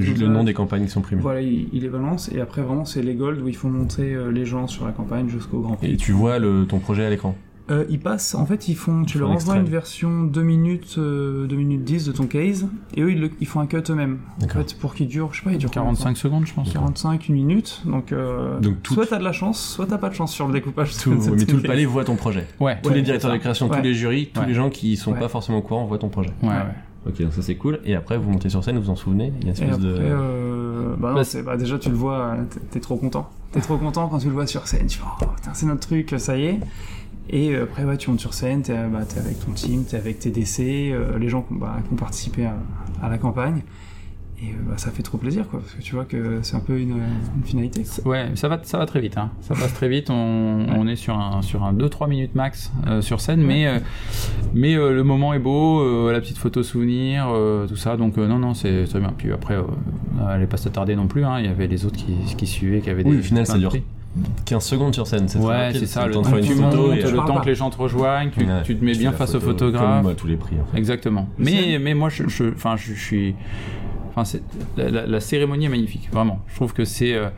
Juste 0.00 0.20
le 0.20 0.28
nom 0.28 0.44
des 0.44 0.54
campagnes 0.54 0.84
qui 0.84 0.90
sont 0.90 1.00
primées. 1.00 1.20
Voilà, 1.20 1.40
ils, 1.40 1.68
ils 1.72 1.82
les 1.82 1.88
balancent. 1.88 2.30
Et 2.32 2.40
après, 2.40 2.62
vraiment, 2.62 2.84
c'est 2.84 3.02
les 3.02 3.14
gold 3.16 3.40
où 3.42 3.48
il 3.48 3.56
faut 3.56 3.68
montrer 3.68 4.14
euh, 4.14 4.30
les 4.30 4.44
gens 4.46 4.68
sur 4.68 4.86
la 4.86 4.92
campagne 4.92 5.28
jusqu'au 5.28 5.58
Grand 5.60 5.74
Prix. 5.74 5.90
Et 5.92 5.96
tu 5.96 6.12
vois 6.12 6.38
le, 6.38 6.64
ton 6.66 6.78
projet 6.78 7.04
à 7.04 7.10
l'écran. 7.10 7.34
Euh, 7.72 7.84
ils 7.88 7.98
passent, 7.98 8.34
en 8.34 8.44
fait, 8.46 8.68
ils 8.68 8.76
font, 8.76 9.02
tu 9.04 9.16
Ils 9.16 9.20
font 9.20 9.26
leur 9.26 9.30
un 9.30 9.34
envoies 9.36 9.56
une 9.56 9.64
version 9.64 10.24
2 10.24 10.42
minutes, 10.42 10.96
euh, 10.98 11.46
2 11.46 11.56
minutes 11.56 11.84
10 11.84 12.06
de 12.06 12.12
ton 12.12 12.26
case, 12.26 12.66
et 12.94 13.00
eux, 13.02 13.10
ils, 13.12 13.20
le- 13.20 13.30
ils 13.40 13.46
font 13.46 13.60
un 13.60 13.66
cut 13.66 13.78
eux-mêmes. 13.88 14.18
En 14.44 14.48
fait, 14.48 14.78
pour 14.78 14.94
qu'il 14.94 15.08
dure, 15.08 15.30
je 15.32 15.38
sais 15.38 15.44
pas, 15.44 15.52
il 15.52 15.58
dure 15.58 15.70
combien 15.70 15.92
de 15.92 15.96
45 15.96 16.16
secondes, 16.16 16.46
je 16.46 16.52
pense. 16.52 16.66
temps 16.68 16.80
45, 16.80 17.28
une 17.28 17.34
minute. 17.34 17.82
Donc, 17.86 18.12
euh, 18.12 18.60
Donc 18.60 18.82
tout- 18.82 18.94
soit 18.94 19.06
t'as 19.06 19.18
de 19.18 19.24
la 19.24 19.32
chance, 19.32 19.60
soit 19.60 19.86
t'as 19.86 19.98
pas 19.98 20.10
de 20.10 20.14
chance 20.14 20.32
sur 20.32 20.46
le 20.46 20.52
découpage. 20.52 20.96
Tout, 20.98 21.10
mais 21.34 21.44
tout 21.46 21.56
le 21.56 21.62
palais 21.62 21.84
voit 21.86 22.04
ton 22.04 22.16
projet. 22.16 22.46
Ouais, 22.60 22.78
Tous 22.82 22.90
Ouais, 22.90 22.96
les 22.96 23.02
directeurs 23.02 23.32
de 23.32 23.38
création, 23.38 23.68
Ouais. 23.68 23.76
tous 23.78 23.82
les 23.82 23.94
jurys, 23.94 24.30
tous 24.34 24.40
Ouais. 24.40 24.46
les 24.46 24.54
gens 24.54 24.68
qui 24.68 24.96
sont 24.96 25.12
Ouais. 25.12 25.18
pas 25.18 25.28
forcément 25.28 25.58
au 25.58 25.62
courant 25.62 25.84
voient 25.86 25.98
ton 25.98 26.08
projet. 26.10 26.30
ouais. 26.42 26.50
Ok, 27.04 27.20
donc 27.20 27.32
ça 27.32 27.42
c'est 27.42 27.56
cool. 27.56 27.80
Et 27.84 27.96
après 27.96 28.16
vous 28.16 28.30
montez 28.30 28.48
sur 28.48 28.62
scène, 28.62 28.76
vous 28.76 28.84
vous 28.84 28.90
en 28.90 28.94
souvenez 28.94 29.32
Il 29.40 29.40
y 29.40 29.40
a 29.40 29.42
une 29.46 29.48
espèce 29.54 29.70
après, 29.70 29.82
de. 29.82 29.96
euh, 29.98 30.94
bah, 30.96 31.08
non, 31.08 31.22
Bah, 31.22 31.42
bah, 31.44 31.56
déjà 31.56 31.76
tu 31.76 31.88
le 31.88 31.96
vois, 31.96 32.36
t'es- 32.70 32.78
trop 32.78 32.94
content. 32.96 33.28
T'es 33.50 33.60
trop 33.60 33.76
content 33.76 34.06
quand 34.08 34.18
tu 34.18 34.28
le 34.28 34.32
vois 34.32 34.46
sur 34.46 34.68
scène. 34.68 34.86
Tu 34.86 34.98
fais, 34.98 35.04
oh 35.20 35.24
putain, 35.34 35.50
c'est 35.52 35.66
notre 35.66 35.80
truc, 35.80 36.14
ça 36.18 36.38
y 36.38 36.44
est. 36.44 36.60
Et 37.32 37.54
euh, 37.54 37.64
après, 37.64 37.84
ouais, 37.84 37.96
tu 37.96 38.10
montes 38.10 38.20
sur 38.20 38.34
scène, 38.34 38.62
t'es 38.62 38.74
bah, 38.92 39.00
t'es 39.08 39.18
avec 39.18 39.44
ton 39.44 39.52
team, 39.52 39.84
t'es 39.84 39.96
avec 39.96 40.18
tes 40.18 40.30
DC, 40.30 40.60
euh, 40.92 41.18
les 41.18 41.28
gens 41.28 41.42
qui 41.42 41.54
ont, 41.54 41.56
bah, 41.56 41.76
qui 41.86 41.92
ont 41.92 41.96
participé 41.96 42.44
à, 42.44 42.54
à 43.02 43.08
la 43.08 43.16
campagne. 43.18 43.62
Et 44.42 44.46
euh, 44.50 44.54
bah, 44.68 44.74
ça 44.76 44.90
fait 44.90 45.02
trop 45.04 45.16
plaisir, 45.18 45.48
quoi, 45.48 45.60
parce 45.60 45.72
que 45.72 45.80
tu 45.80 45.94
vois 45.94 46.04
que 46.04 46.40
c'est 46.42 46.56
un 46.56 46.60
peu 46.60 46.78
une, 46.78 46.96
une 47.36 47.44
finalité. 47.44 47.84
Ouais, 48.04 48.26
ça 48.34 48.48
va, 48.48 48.58
ça 48.64 48.76
va 48.76 48.86
très 48.86 49.00
vite. 49.00 49.16
Hein. 49.16 49.30
Ça 49.40 49.54
passe 49.54 49.72
très 49.72 49.88
vite. 49.88 50.10
On, 50.10 50.66
on 50.68 50.86
est 50.88 50.96
sur 50.96 51.16
un, 51.16 51.40
sur 51.42 51.62
un 51.62 51.72
2-3 51.72 52.08
minutes 52.08 52.34
max 52.34 52.70
euh, 52.86 53.00
sur 53.00 53.20
scène, 53.20 53.40
mais, 53.40 53.66
euh, 53.68 53.78
mais 54.52 54.74
euh, 54.74 54.92
le 54.92 55.04
moment 55.04 55.32
est 55.32 55.38
beau, 55.38 55.80
euh, 55.80 56.12
la 56.12 56.20
petite 56.20 56.38
photo 56.38 56.62
souvenir, 56.64 57.28
euh, 57.30 57.66
tout 57.68 57.76
ça. 57.76 57.96
Donc 57.96 58.18
euh, 58.18 58.26
non, 58.26 58.38
non, 58.40 58.52
c'est 58.52 58.84
très 58.84 58.98
bien. 58.98 59.14
Puis 59.16 59.32
après, 59.32 59.54
euh, 59.54 59.62
on 60.20 60.24
n'allait 60.26 60.46
pas 60.46 60.56
s'attarder 60.58 60.96
non 60.96 61.06
plus. 61.06 61.24
Hein. 61.24 61.38
Il 61.38 61.46
y 61.46 61.48
avait 61.48 61.68
les 61.68 61.86
autres 61.86 61.96
qui, 61.96 62.12
qui 62.36 62.46
suivaient, 62.48 62.80
qui 62.80 62.90
avaient 62.90 63.04
Oui, 63.06 63.12
des. 63.12 63.18
au 63.20 63.22
final, 63.22 63.46
ça 63.46 63.56
dure 63.58 63.70
prix. 63.70 63.84
15 64.44 64.62
secondes 64.64 64.94
sur 64.94 65.06
scène. 65.06 65.26
c'est 65.28 65.38
Ouais, 65.38 65.70
c'est 65.72 65.86
ça. 65.86 66.06
Le 66.06 66.12
temps 66.12 66.20
de 66.20 66.24
temps 66.24 66.30
faire 66.32 66.40
que 66.40 66.44
une 66.44 66.50
tu 66.52 66.54
photo 66.62 66.76
montes, 66.88 66.96
et- 66.98 67.02
le 67.10 67.16
temps 67.18 67.40
que 67.40 67.46
les 67.46 67.54
gens 67.54 67.70
te 67.70 67.78
rejoignent, 67.78 68.30
tu, 68.30 68.40
Ouais, 68.44 68.62
tu 68.62 68.76
te 68.76 68.84
mets 68.84 68.92
tu 68.92 68.98
bien 68.98 69.12
face 69.12 69.30
au 69.34 69.40
photo, 69.40 69.50
photographe. 69.66 70.02
Comme 70.02 70.12
à 70.12 70.14
tous 70.14 70.26
les 70.26 70.36
prix. 70.36 70.56
en 70.60 70.66
fait. 70.70 70.76
Exactement. 70.78 71.28
Mais 71.38 71.78
Mais, 71.80 71.94
moi, 71.94 72.08
je, 72.10 72.28
je, 72.28 72.44
enfin, 72.52 72.76
je, 72.76 72.92
je 72.94 73.00
suis. 73.00 73.34
Enfin, 74.10 74.24
c'est, 74.26 74.42
la, 74.76 74.90
la- 74.90 75.06
la 75.06 75.20
cérémonie 75.20 75.64
est 75.64 75.68
magnifique, 75.70 76.10
vraiment. 76.12 76.40
Je 76.48 76.56
trouve 76.56 76.74
que 76.74 76.84
c'est, 76.84 77.14
euh, 77.14 77.28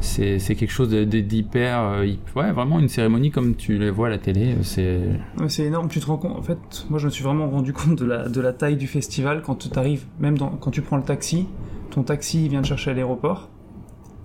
c'est, 0.00 0.40
c'est 0.40 0.56
quelque 0.56 0.72
chose 0.72 0.88
de- 0.88 1.04
de- 1.04 1.20
d'hyper. 1.20 1.78
euh, 1.78 2.06
ouais, 2.34 2.50
vraiment 2.50 2.80
une 2.80 2.88
cérémonie 2.88 3.30
comme 3.30 3.54
tu 3.54 3.78
les 3.78 3.90
vois 3.90 4.08
à 4.08 4.10
la 4.10 4.18
télé. 4.18 4.46
euh, 4.54 4.62
C'est. 4.62 4.98
Ouais, 5.40 5.48
c'est 5.48 5.62
énorme, 5.62 5.86
tu 5.88 6.00
te 6.00 6.06
rends 6.06 6.16
compte. 6.16 6.36
En 6.36 6.42
fait, 6.42 6.58
moi 6.90 6.98
je 6.98 7.06
me 7.06 7.10
suis 7.12 7.22
vraiment 7.22 7.48
rendu 7.48 7.72
compte 7.72 7.96
de 7.96 8.04
la, 8.04 8.28
de 8.28 8.40
la 8.40 8.52
taille 8.52 8.76
du 8.76 8.88
festival 8.88 9.42
quand 9.46 9.54
tu 9.70 9.78
arrives, 9.78 10.06
même 10.18 10.36
dans, 10.36 10.48
quand 10.48 10.72
tu 10.72 10.82
prends 10.82 10.96
le 10.96 11.04
taxi, 11.04 11.46
ton 11.90 12.02
taxi 12.02 12.46
il 12.46 12.50
vient 12.50 12.62
te 12.62 12.66
chercher 12.66 12.90
à 12.90 12.94
l'aéroport, 12.94 13.48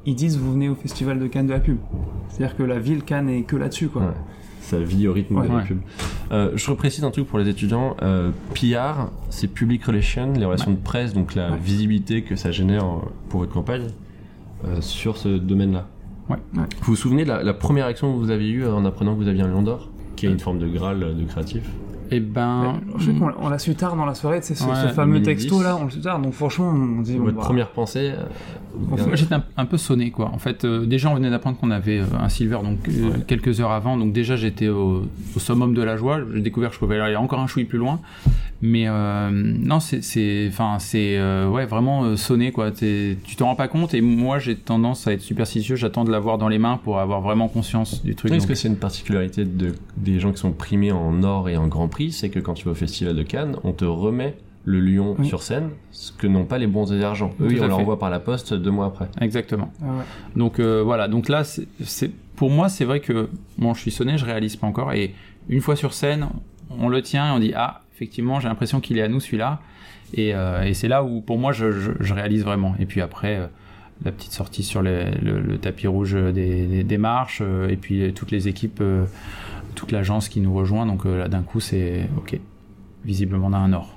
ils 0.05 0.15
disent 0.15 0.37
vous 0.37 0.51
venez 0.53 0.69
au 0.69 0.75
festival 0.75 1.19
de 1.19 1.27
Cannes 1.27 1.47
de 1.47 1.53
la 1.53 1.59
pub. 1.59 1.77
C'est-à-dire 2.29 2.55
que 2.55 2.63
la 2.63 2.79
ville 2.79 3.03
Cannes 3.03 3.29
est 3.29 3.43
que 3.43 3.55
là-dessus 3.55 3.87
quoi. 3.89 4.01
Ouais. 4.03 4.07
Ça 4.61 4.77
vit 4.79 5.07
au 5.07 5.13
rythme 5.13 5.37
Ouais. 5.37 5.47
de 5.47 5.51
la 5.51 5.57
Ouais. 5.59 5.63
pub. 5.63 5.79
Euh, 6.31 6.51
je 6.55 6.69
reprécise 6.69 7.03
un 7.03 7.11
truc 7.11 7.27
pour 7.27 7.39
les 7.39 7.47
étudiants. 7.49 7.95
Euh, 8.03 8.29
PR, 8.53 9.09
c'est 9.29 9.47
Public 9.47 9.83
Relations, 9.85 10.33
les 10.33 10.45
relations 10.45 10.71
de 10.71 10.77
presse, 10.77 11.13
donc 11.13 11.33
la 11.35 11.51
Ouais. 11.51 11.57
visibilité 11.57 12.21
que 12.21 12.35
ça 12.35 12.51
génère 12.51 12.83
euh, 12.85 12.99
pour 13.29 13.39
votre 13.39 13.53
campagne 13.53 13.87
euh, 14.65 14.79
sur 14.81 15.17
ce 15.17 15.29
domaine-là. 15.29 15.87
Ouais. 16.29 16.35
Ouais. 16.55 16.63
Vous 16.81 16.93
vous 16.93 16.95
souvenez 16.95 17.23
de 17.23 17.29
la, 17.29 17.41
la 17.41 17.53
première 17.55 17.87
action 17.87 18.13
que 18.13 18.19
vous 18.19 18.29
avez 18.29 18.47
eue 18.49 18.67
en 18.67 18.85
apprenant 18.85 19.15
que 19.15 19.21
vous 19.23 19.27
aviez 19.27 19.41
un 19.41 19.47
lion 19.47 19.63
d'or 19.63 19.89
Qui 20.15 20.27
est 20.27 20.29
une 20.29 20.39
forme 20.39 20.59
de 20.59 20.67
Graal 20.67 21.01
euh, 21.01 21.13
de 21.13 21.23
créatif? 21.23 21.63
Eh 22.11 22.19
ben. 22.19 22.75
Je 22.97 23.05
sais 23.05 23.13
qu'on 23.13 23.27
l'a- 23.29 23.35
on 23.39 23.49
l'a 23.49 23.57
su 23.59 23.73
tard 23.75 23.95
dans 23.95 24.05
la 24.05 24.13
soirée, 24.15 24.39
c'est 24.41 24.53
ce, 24.55 24.63
Ouais, 24.65 24.75
ce 24.75 24.87
le 24.87 24.93
fameux 24.93 25.21
texto 25.21 25.57
10. 25.57 25.63
là, 25.63 25.77
on 25.79 25.85
le 25.85 25.89
su 25.91 26.01
tard. 26.01 26.19
Donc 26.19 26.33
franchement, 26.33 26.69
on 26.69 27.01
dit 27.01 27.17
bon, 27.17 27.25
votre 27.25 27.37
bah, 27.37 27.43
première 27.43 27.69
pensée 27.71 28.11
euh, 28.15 28.23
j'étais 29.13 29.35
un, 29.35 29.43
un 29.57 29.65
peu 29.65 29.77
sonné 29.77 30.11
quoi. 30.11 30.29
En 30.33 30.39
fait, 30.39 30.63
euh, 30.65 30.85
déjà 30.85 31.09
on 31.09 31.15
venait 31.15 31.29
d'apprendre 31.29 31.57
qu'on 31.57 31.71
avait 31.71 31.99
euh, 31.99 32.05
un 32.19 32.29
silver 32.29 32.59
donc 32.63 32.79
euh, 32.87 33.09
Ouais. 33.09 33.15
quelques 33.27 33.59
heures 33.61 33.71
avant, 33.71 33.97
donc 33.97 34.13
déjà 34.13 34.35
j'étais 34.35 34.67
au, 34.67 35.03
au 35.35 35.39
summum 35.39 35.73
de 35.73 35.81
la 35.81 35.97
joie. 35.97 36.19
J'ai 36.33 36.41
découvert 36.41 36.69
que 36.69 36.75
je 36.75 36.79
pouvais 36.79 36.99
aller 36.99 37.15
encore 37.15 37.39
un 37.39 37.47
chouille 37.47 37.65
plus 37.65 37.77
loin, 37.79 37.99
mais 38.61 38.87
non, 39.31 39.79
c'est, 39.79 40.47
enfin 40.49 40.77
c'est 40.79 41.17
ouais 41.47 41.65
vraiment 41.65 42.15
sonné 42.17 42.51
quoi. 42.51 42.71
Tu 42.71 43.17
t'en 43.37 43.47
rends 43.47 43.55
pas 43.55 43.67
compte 43.67 43.93
et 43.93 44.01
moi 44.01 44.39
j'ai 44.39 44.55
tendance 44.55 45.07
à 45.07 45.13
être 45.13 45.21
superstitieux. 45.21 45.75
J'attends 45.75 46.03
de 46.03 46.11
l'avoir 46.11 46.37
dans 46.37 46.49
les 46.49 46.59
mains 46.59 46.77
pour 46.83 46.99
avoir 46.99 47.21
vraiment 47.21 47.47
conscience 47.47 48.03
du 48.03 48.15
truc. 48.15 48.31
Est-ce 48.31 48.39
donc- 48.41 48.49
que 48.49 48.55
c'est 48.55 48.67
une 48.67 48.75
particularité 48.77 49.45
de, 49.45 49.73
des 49.97 50.19
gens 50.19 50.31
qui 50.31 50.37
sont 50.39 50.51
primés 50.51 50.91
en 50.91 51.23
or 51.23 51.49
et 51.49 51.57
en 51.57 51.67
grand 51.67 51.87
prix? 51.87 52.11
C'est 52.11 52.29
que 52.29 52.39
quand 52.39 52.53
tu 52.53 52.65
vas 52.65 52.71
au 52.71 52.75
festival 52.75 53.15
de 53.15 53.23
Cannes, 53.23 53.55
on 53.63 53.71
te 53.71 53.85
remet 53.85 54.35
le 54.69 54.79
lion 54.79 55.15
Oui. 55.17 55.25
sur 55.27 55.41
scène, 55.41 55.69
ce 55.91 56.11
que 56.11 56.27
n'ont 56.27 56.45
pas 56.45 56.57
les 56.59 56.67
bons 56.67 56.91
et 56.93 56.99
d'argent. 56.99 57.31
Eux, 57.41 57.47
ils 57.51 57.63
envoie 57.63 57.97
par 57.97 58.09
la 58.09 58.19
poste 58.19 58.53
deux 58.53 58.69
mois 58.71 58.85
après. 58.87 59.07
Exactement. 59.19 59.71
ah 59.81 59.85
ouais. 59.85 60.03
Donc 60.35 60.59
euh, 60.59 60.83
voilà, 60.83 61.07
donc 61.07 61.27
là, 61.27 61.43
c'est, 61.43 62.11
pour 62.35 62.49
moi, 62.51 62.69
c'est 62.69 62.85
vrai 62.85 62.99
que 62.99 63.29
bon, 63.57 63.73
je 63.73 63.81
suis 63.81 63.91
sonné, 63.91 64.17
je 64.17 64.25
réalise 64.25 64.55
pas 64.57 64.67
encore. 64.67 64.93
Et 64.93 65.15
une 65.47 65.61
fois 65.61 65.75
sur 65.75 65.93
scène, 65.93 66.27
on 66.69 66.87
le 66.87 67.01
tient 67.01 67.29
et 67.29 67.31
on 67.35 67.39
dit 67.39 67.53
ah, 67.55 67.81
effectivement, 67.95 68.39
j'ai 68.39 68.47
l'impression 68.47 68.79
qu'il 68.79 68.97
est 68.97 69.01
à 69.01 69.07
nous 69.07 69.19
celui-là. 69.19 69.59
Et, 70.13 70.33
euh, 70.35 70.63
et 70.63 70.73
c'est 70.73 70.87
là 70.87 71.03
où 71.03 71.21
pour 71.21 71.37
moi, 71.39 71.51
je, 71.51 71.71
je- 71.71 71.91
je 71.99 72.13
réalise 72.13 72.43
vraiment. 72.43 72.75
Et 72.79 72.85
puis 72.85 73.01
après, 73.01 73.37
euh, 73.37 73.47
la 74.05 74.11
petite 74.11 74.31
sortie 74.33 74.63
sur 74.63 74.81
les- 74.81 75.11
le, 75.21 75.39
le 75.39 75.57
tapis 75.57 75.87
rouge 75.87 76.13
des, 76.13 76.65
des- 76.67 76.83
des 76.83 76.97
marches, 76.97 77.41
euh, 77.43 77.67
et 77.69 77.75
puis 77.75 78.13
toutes 78.13 78.31
les 78.31 78.47
équipes, 78.47 78.79
euh, 78.81 79.05
toute 79.75 79.91
l'agence 79.91 80.29
qui 80.29 80.41
nous 80.41 80.53
rejoint. 80.53 80.85
Donc 80.85 81.05
euh, 81.05 81.17
là, 81.19 81.27
d'un 81.27 81.41
coup, 81.41 81.59
c'est 81.59 82.07
ok. 82.17 82.39
Visiblement, 83.05 83.47
on 83.47 83.53
a 83.53 83.57
un 83.57 83.73
or. 83.73 83.95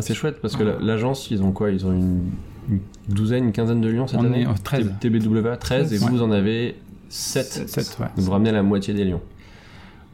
Ah, 0.00 0.06
c'est 0.06 0.14
chouette 0.14 0.40
parce 0.42 0.56
que 0.56 0.62
la- 0.62 0.78
l'agence, 0.80 1.30
ils 1.30 1.42
ont 1.42 1.52
quoi? 1.52 1.70
Ils 1.70 1.86
ont 1.86 1.92
une, 1.92 2.30
une 2.70 2.80
douzaine, 3.08 3.44
une 3.44 3.52
quinzaine 3.52 3.80
de 3.80 3.88
lions 3.88 4.06
cette 4.06 4.18
On 4.20 4.24
année 4.24 4.42
est, 4.42 4.46
euh, 4.46 4.52
13. 4.64 4.92
T- 5.00 5.10
TBWA 5.10 5.56
13 5.56 5.92
et 5.92 5.98
Ouais. 5.98 6.10
vous, 6.10 6.22
en 6.22 6.30
avez 6.30 6.76
7. 7.08 7.68
Sept, 7.68 7.96
ouais. 8.00 8.06
Vous 8.16 8.30
ramenez 8.30 8.52
la 8.52 8.62
moitié 8.62 8.94
des 8.94 9.04
lions. 9.04 9.20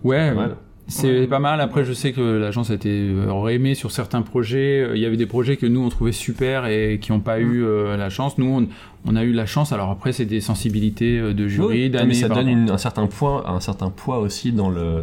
Ouais, 0.05 0.28
Pas 0.31 0.35
mal. 0.35 0.57
C'est 0.88 1.21
Ouais. 1.23 1.26
pas 1.26 1.40
mal. 1.40 1.61
Après, 1.61 1.85
je 1.85 1.93
sais 1.93 2.12
que 2.12 2.21
l'agence 2.21 2.71
a 2.71 2.75
été 2.75 3.09
euh, 3.11 3.28
aurait 3.28 3.57
aimé 3.57 3.75
sur 3.75 3.90
certains 3.90 4.23
projets. 4.23 4.83
Euh, 4.83 4.97
Il 4.97 5.02
y 5.02 5.05
avait 5.05 5.16
des 5.16 5.26
projets 5.26 5.57
que 5.57 5.66
nous 5.66 5.81
on 5.81 5.88
trouvait 5.88 6.12
super 6.12 6.66
et 6.66 7.00
qui 7.00 7.11
n'ont 7.11 7.19
pas 7.19 7.40
eu 7.40 7.64
euh, 7.64 7.97
la 7.97 8.09
chance. 8.09 8.38
Nous, 8.38 8.47
on, 8.47 8.69
on 9.05 9.16
a 9.16 9.25
eu 9.25 9.33
la 9.33 9.47
chance. 9.47 9.73
Alors 9.73 9.90
après, 9.90 10.12
c'est 10.12 10.26
des 10.26 10.40
sensibilités 10.40 11.19
euh, 11.19 11.35
de 11.35 11.49
jury, 11.49 11.75
Oui, 11.75 11.83
mais 11.83 11.88
d'années. 11.90 12.14
ça 12.14 12.28
par 12.28 12.37
donne 12.38 12.49
une- 12.49 12.71
un 12.71 12.78
certain 12.78 13.09
point, 13.09 13.43
un 13.47 13.59
certain 13.59 13.90
poids 13.90 14.19
aussi 14.21 14.52
dans 14.52 14.71
le 14.71 15.02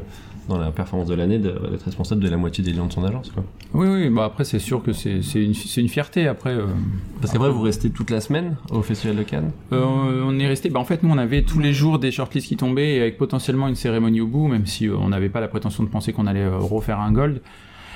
dans 0.50 0.57
la 0.57 0.71
performance 0.71 1.07
de 1.07 1.15
l'année 1.15 1.39
d'être 1.39 1.85
responsable 1.85 2.21
de 2.21 2.29
la 2.29 2.38
moitié 2.38 2.63
des 2.63 2.71
lions 2.73 2.88
de 2.88 2.91
son 2.93 3.03
agence. 3.03 3.31
Quoi. 3.31 3.43
Oui, 3.73 3.88
oui. 3.88 4.09
Bah 4.09 4.25
après, 4.25 4.43
c'est 4.43 4.59
sûr 4.59 4.83
que 4.83 4.91
c'est 4.93 5.19
une, 5.35 5.53
une 5.77 5.89
fierté. 5.89 6.27
Après, 6.27 6.51
euh, 6.51 6.65
Parce 7.21 7.31
qu'après, 7.31 7.50
vous 7.50 7.62
restez 7.62 7.89
toute 7.89 8.09
la 8.09 8.21
semaine 8.21 8.55
au 8.71 8.81
Festival 8.81 9.15
de 9.15 9.23
Cannes? 9.23 9.51
euh, 9.71 10.23
on 10.25 10.38
est 10.39 10.47
resté. 10.47 10.69
Bah 10.69 10.79
en 10.79 10.85
fait, 10.85 11.01
nous, 11.03 11.09
on 11.09 11.17
avait 11.17 11.43
tous 11.43 11.59
les 11.59 11.73
jours 11.73 12.00
des 12.00 12.12
shortlists 12.12 12.47
qui 12.47 12.57
tombaient 12.57 12.95
et 12.95 13.01
avec 13.01 13.17
potentiellement 13.17 13.67
une 13.67 13.75
cérémonie 13.75 14.21
au 14.21 14.27
bout, 14.27 14.47
même 14.47 14.65
si 14.65 14.88
euh, 14.88 14.95
on 14.97 15.10
n'avait 15.10 15.29
pas 15.29 15.39
la 15.39 15.47
prétention 15.47 15.84
de 15.84 15.89
penser 15.89 16.13
qu'on 16.13 16.27
allait 16.27 16.41
euh, 16.41 16.58
refaire 16.58 16.99
un 16.99 17.12
gold. 17.12 17.41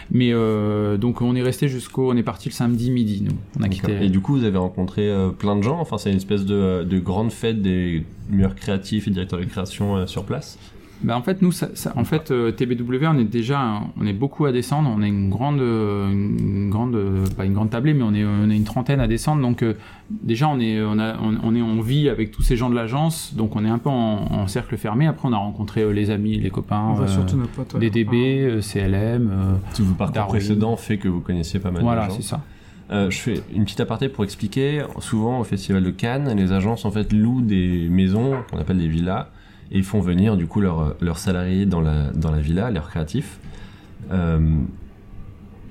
Mais 0.09 0.29
euh, 0.31 0.95
donc 0.95 1.21
on 1.21 1.35
est 1.35 1.41
resté 1.41 1.67
jusqu'au, 1.67 2.13
on 2.13 2.15
est 2.15 2.23
parti 2.23 2.47
le 2.47 2.53
samedi 2.53 2.91
midi. 2.91 3.23
Nous, 3.25 3.35
on 3.59 3.63
a 3.63 3.67
quitté. 3.67 4.05
Et 4.05 4.07
du 4.09 4.21
coup, 4.21 4.37
vous 4.37 4.45
avez 4.45 4.57
rencontré 4.57 5.09
euh, 5.09 5.31
plein 5.31 5.57
de 5.57 5.63
gens? 5.63 5.81
Enfin, 5.81 5.97
c'est 5.97 6.09
une 6.09 6.15
espèce 6.15 6.45
de, 6.45 6.85
de 6.85 6.99
grande 6.99 7.29
fête 7.33 7.61
des 7.61 8.05
meilleurs 8.29 8.55
créatifs 8.55 9.09
et 9.09 9.11
directeurs 9.11 9.39
de 9.39 9.43
création 9.45 9.97
euh, 9.97 10.05
sur 10.07 10.23
place? 10.23 10.57
Bah 11.03 11.15
en 11.15 11.21
fait 11.21 11.41
nous 11.43 11.51
ça, 11.51 11.67
ça- 11.75 11.93
en 11.95 12.03
fait 12.03 12.31
euh, 12.31 12.51
TBW 12.51 13.05
on 13.07 13.19
est 13.19 13.23
déjà 13.23 13.81
on 14.01 14.05
est 14.07 14.13
beaucoup 14.13 14.45
à 14.45 14.51
descendre 14.51 14.91
on 14.95 15.01
est 15.03 15.07
une 15.07 15.29
grande 15.29 15.59
une 15.59 16.69
grande 16.71 16.97
pas 17.35 17.45
une 17.45 17.53
grande 17.53 17.69
tablée 17.69 17.93
mais 17.93 18.01
on 18.03 18.13
est 18.15 18.25
on 18.25 18.49
est 18.49 18.55
une 18.55 18.63
trentaine 18.63 18.99
à 18.99 19.07
descendre 19.07 19.41
donc 19.43 19.61
euh, 19.61 19.75
déjà 20.09 20.47
on 20.49 20.59
est 20.59 20.81
on 20.81 20.97
a 20.97 21.15
on, 21.21 21.37
on 21.43 21.55
est 21.55 21.61
on 21.61 21.81
vit 21.81 22.09
avec 22.09 22.31
tous 22.31 22.41
ces 22.41 22.55
gens 22.55 22.69
de 22.69 22.75
l'agence 22.75 23.33
donc 23.35 23.55
on 23.55 23.63
est 23.63 23.69
un 23.69 23.77
peu 23.77 23.89
en, 23.89 24.25
en 24.31 24.47
cercle 24.47 24.75
fermé 24.77 25.05
après 25.07 25.27
on 25.29 25.33
a 25.33 25.37
rencontré 25.37 25.81
euh, 25.81 25.91
les 25.91 26.09
amis 26.09 26.39
les 26.39 26.49
copains 26.49 26.81
On 26.89 26.93
voit 26.93 27.05
euh, 27.05 27.07
surtout 27.07 27.37
nos 27.37 27.45
potes. 27.47 27.73
ouais. 27.75 27.79
des 27.79 27.89
DB 27.91 28.41
euh, 28.41 28.61
CLM 28.61 29.29
euh, 29.31 29.53
Tout 29.75 29.85
vos 29.85 29.93
parcours 29.93 30.15
Darwin. 30.15 30.31
précédents 30.39 30.77
fait 30.77 30.97
que 30.97 31.07
vous 31.07 31.21
connaissiez 31.21 31.59
pas 31.59 31.69
mal 31.71 31.83
voilà 31.83 32.05
de 32.05 32.09
gens. 32.11 32.15
c'est 32.17 32.23
ça 32.23 32.41
Euh, 32.89 33.09
je 33.11 33.17
fais 33.19 33.41
une 33.53 33.65
petite 33.65 33.81
aparté 33.81 34.07
pour 34.07 34.23
expliquer. 34.23 34.81
Souvent, 34.99 35.41
au 35.41 35.43
Festival 35.43 35.83
de 35.83 35.89
Cannes, 35.91 36.33
les 36.37 36.53
agences 36.53 36.85
en 36.85 36.91
fait 36.91 37.11
louent 37.11 37.41
des 37.41 37.87
maisons 37.91 38.31
qu'on 38.49 38.57
appelle 38.59 38.77
des 38.77 38.87
villas 38.87 39.27
et 39.71 39.81
font 39.83 39.99
venir 39.99 40.37
du 40.37 40.47
coup 40.47 40.61
leurs 40.61 40.95
leurs 41.01 41.17
salariés 41.17 41.65
dans 41.65 41.81
la 41.81 42.11
dans 42.11 42.31
la 42.31 42.39
villa, 42.39 42.71
leurs 42.71 42.89
créatifs. 42.89 43.39
Euh, 44.11 44.57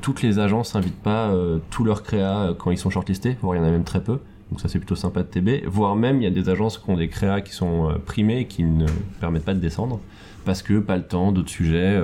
toutes 0.02 0.22
les 0.22 0.38
agences 0.38 0.74
n'invitent 0.74 1.02
pas 1.02 1.30
euh, 1.30 1.58
tous 1.70 1.82
leurs 1.82 2.02
créas 2.02 2.48
euh, 2.48 2.54
quand 2.54 2.70
ils 2.70 2.78
sont 2.78 2.90
shortlistés, 2.90 3.36
voire 3.40 3.56
il 3.56 3.58
y 3.58 3.62
en 3.62 3.66
a 3.66 3.70
même 3.70 3.84
très 3.84 4.02
peu. 4.02 4.20
Donc 4.50 4.60
ça 4.60 4.68
c'est 4.68 4.78
plutôt 4.78 4.94
sympa 4.94 5.22
de 5.22 5.28
TB. 5.28 5.66
Voire 5.66 5.96
même 5.96 6.20
il 6.20 6.24
y 6.24 6.26
a 6.26 6.30
des 6.30 6.48
agences 6.48 6.78
qui 6.78 6.88
ont 6.90 6.96
des 6.96 7.08
créas 7.08 7.40
qui 7.40 7.52
sont 7.52 7.98
primés 8.06 8.40
et 8.40 8.46
qui 8.46 8.62
ne 8.62 8.86
permettent 9.20 9.44
pas 9.44 9.54
de 9.54 9.60
descendre 9.60 10.00
parce 10.44 10.62
que 10.62 10.78
pas 10.78 10.96
le 10.96 11.02
temps, 11.02 11.32
d'autres 11.32 11.50
sujets, 11.50 12.00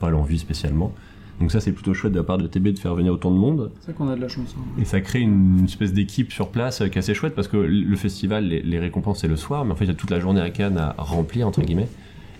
pas 0.00 0.10
l'envie 0.10 0.40
spécialement. 0.40 0.92
Donc 1.40 1.52
ça 1.52 1.60
c'est 1.60 1.72
plutôt 1.72 1.92
chouette 1.92 2.12
de 2.12 2.18
la 2.18 2.24
part 2.24 2.38
de 2.38 2.46
TB 2.46 2.68
de 2.68 2.78
faire 2.78 2.94
venir 2.94 3.12
autant 3.12 3.30
de 3.30 3.36
monde. 3.36 3.70
C'est 3.80 3.94
qu'on 3.94 4.08
a 4.08 4.16
de 4.16 4.20
la 4.20 4.28
chance. 4.28 4.54
hein. 4.58 4.62
Et 4.80 4.84
ça 4.84 5.00
crée 5.00 5.20
une 5.20 5.64
espèce 5.64 5.92
d'équipe 5.92 6.32
sur 6.32 6.48
place 6.48 6.80
euh, 6.80 6.88
qui 6.88 6.96
est 6.96 7.00
assez 7.00 7.14
chouette 7.14 7.34
parce 7.34 7.48
que 7.48 7.56
le 7.58 7.96
festival, 7.96 8.46
les, 8.46 8.62
les 8.62 8.78
récompenses 8.78 9.20
c'est 9.20 9.28
le 9.28 9.36
soir, 9.36 9.64
mais 9.64 9.72
en 9.72 9.76
fait 9.76 9.84
il 9.84 9.88
y 9.88 9.90
a 9.90 9.94
toute 9.94 10.10
la 10.10 10.20
journée 10.20 10.40
à 10.40 10.48
Cannes 10.50 10.78
à 10.78 10.94
remplir 10.98 11.46
entre 11.46 11.60
guillemets. 11.62 11.88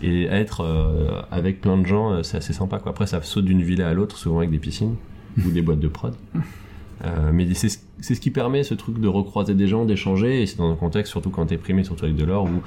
Et 0.03 0.25
être 0.25 0.61
euh, 0.63 1.23
avec 1.31 1.61
plein 1.61 1.79
de 1.79 1.87
gens, 1.87 2.13
euh, 2.13 2.23
c'est 2.23 2.37
assez 2.39 2.53
sympa 2.53 2.79
quoi. 2.79 2.91
Après 2.93 3.07
ça 3.07 3.21
saute 3.23 3.45
d'une 3.47 3.63
villa 3.63 3.89
à 3.89 3.95
l'autre, 3.95 4.17
souvent 4.19 4.39
avec 4.39 4.51
des 4.51 4.59
piscines 4.59 4.95
ou 5.47 5.51
des 5.51 5.63
boîtes 5.63 5.81
de 5.81 5.89
prod. 5.89 6.15
Euh, 7.05 7.31
mais 7.33 7.53
c'est 7.55 7.69
ce- 7.69 7.79
c'est 8.01 8.15
ce 8.15 8.21
qui 8.21 8.31
permet 8.31 8.63
ce 8.63 8.75
truc 8.75 8.99
de 9.01 9.09
recroiser 9.09 9.55
des 9.55 9.69
gens, 9.69 9.85
d'échanger, 9.85 10.43
et 10.43 10.47
c'est 10.47 10.57
dans 10.59 10.71
un 10.71 10.77
contexte, 10.77 11.11
surtout 11.11 11.31
quand 11.31 11.47
t'es 11.47 11.57
primé, 11.59 11.83
surtout 11.85 12.05
avec 12.05 12.17
de 12.17 12.25
l'or, 12.25 12.45
où 12.45 12.63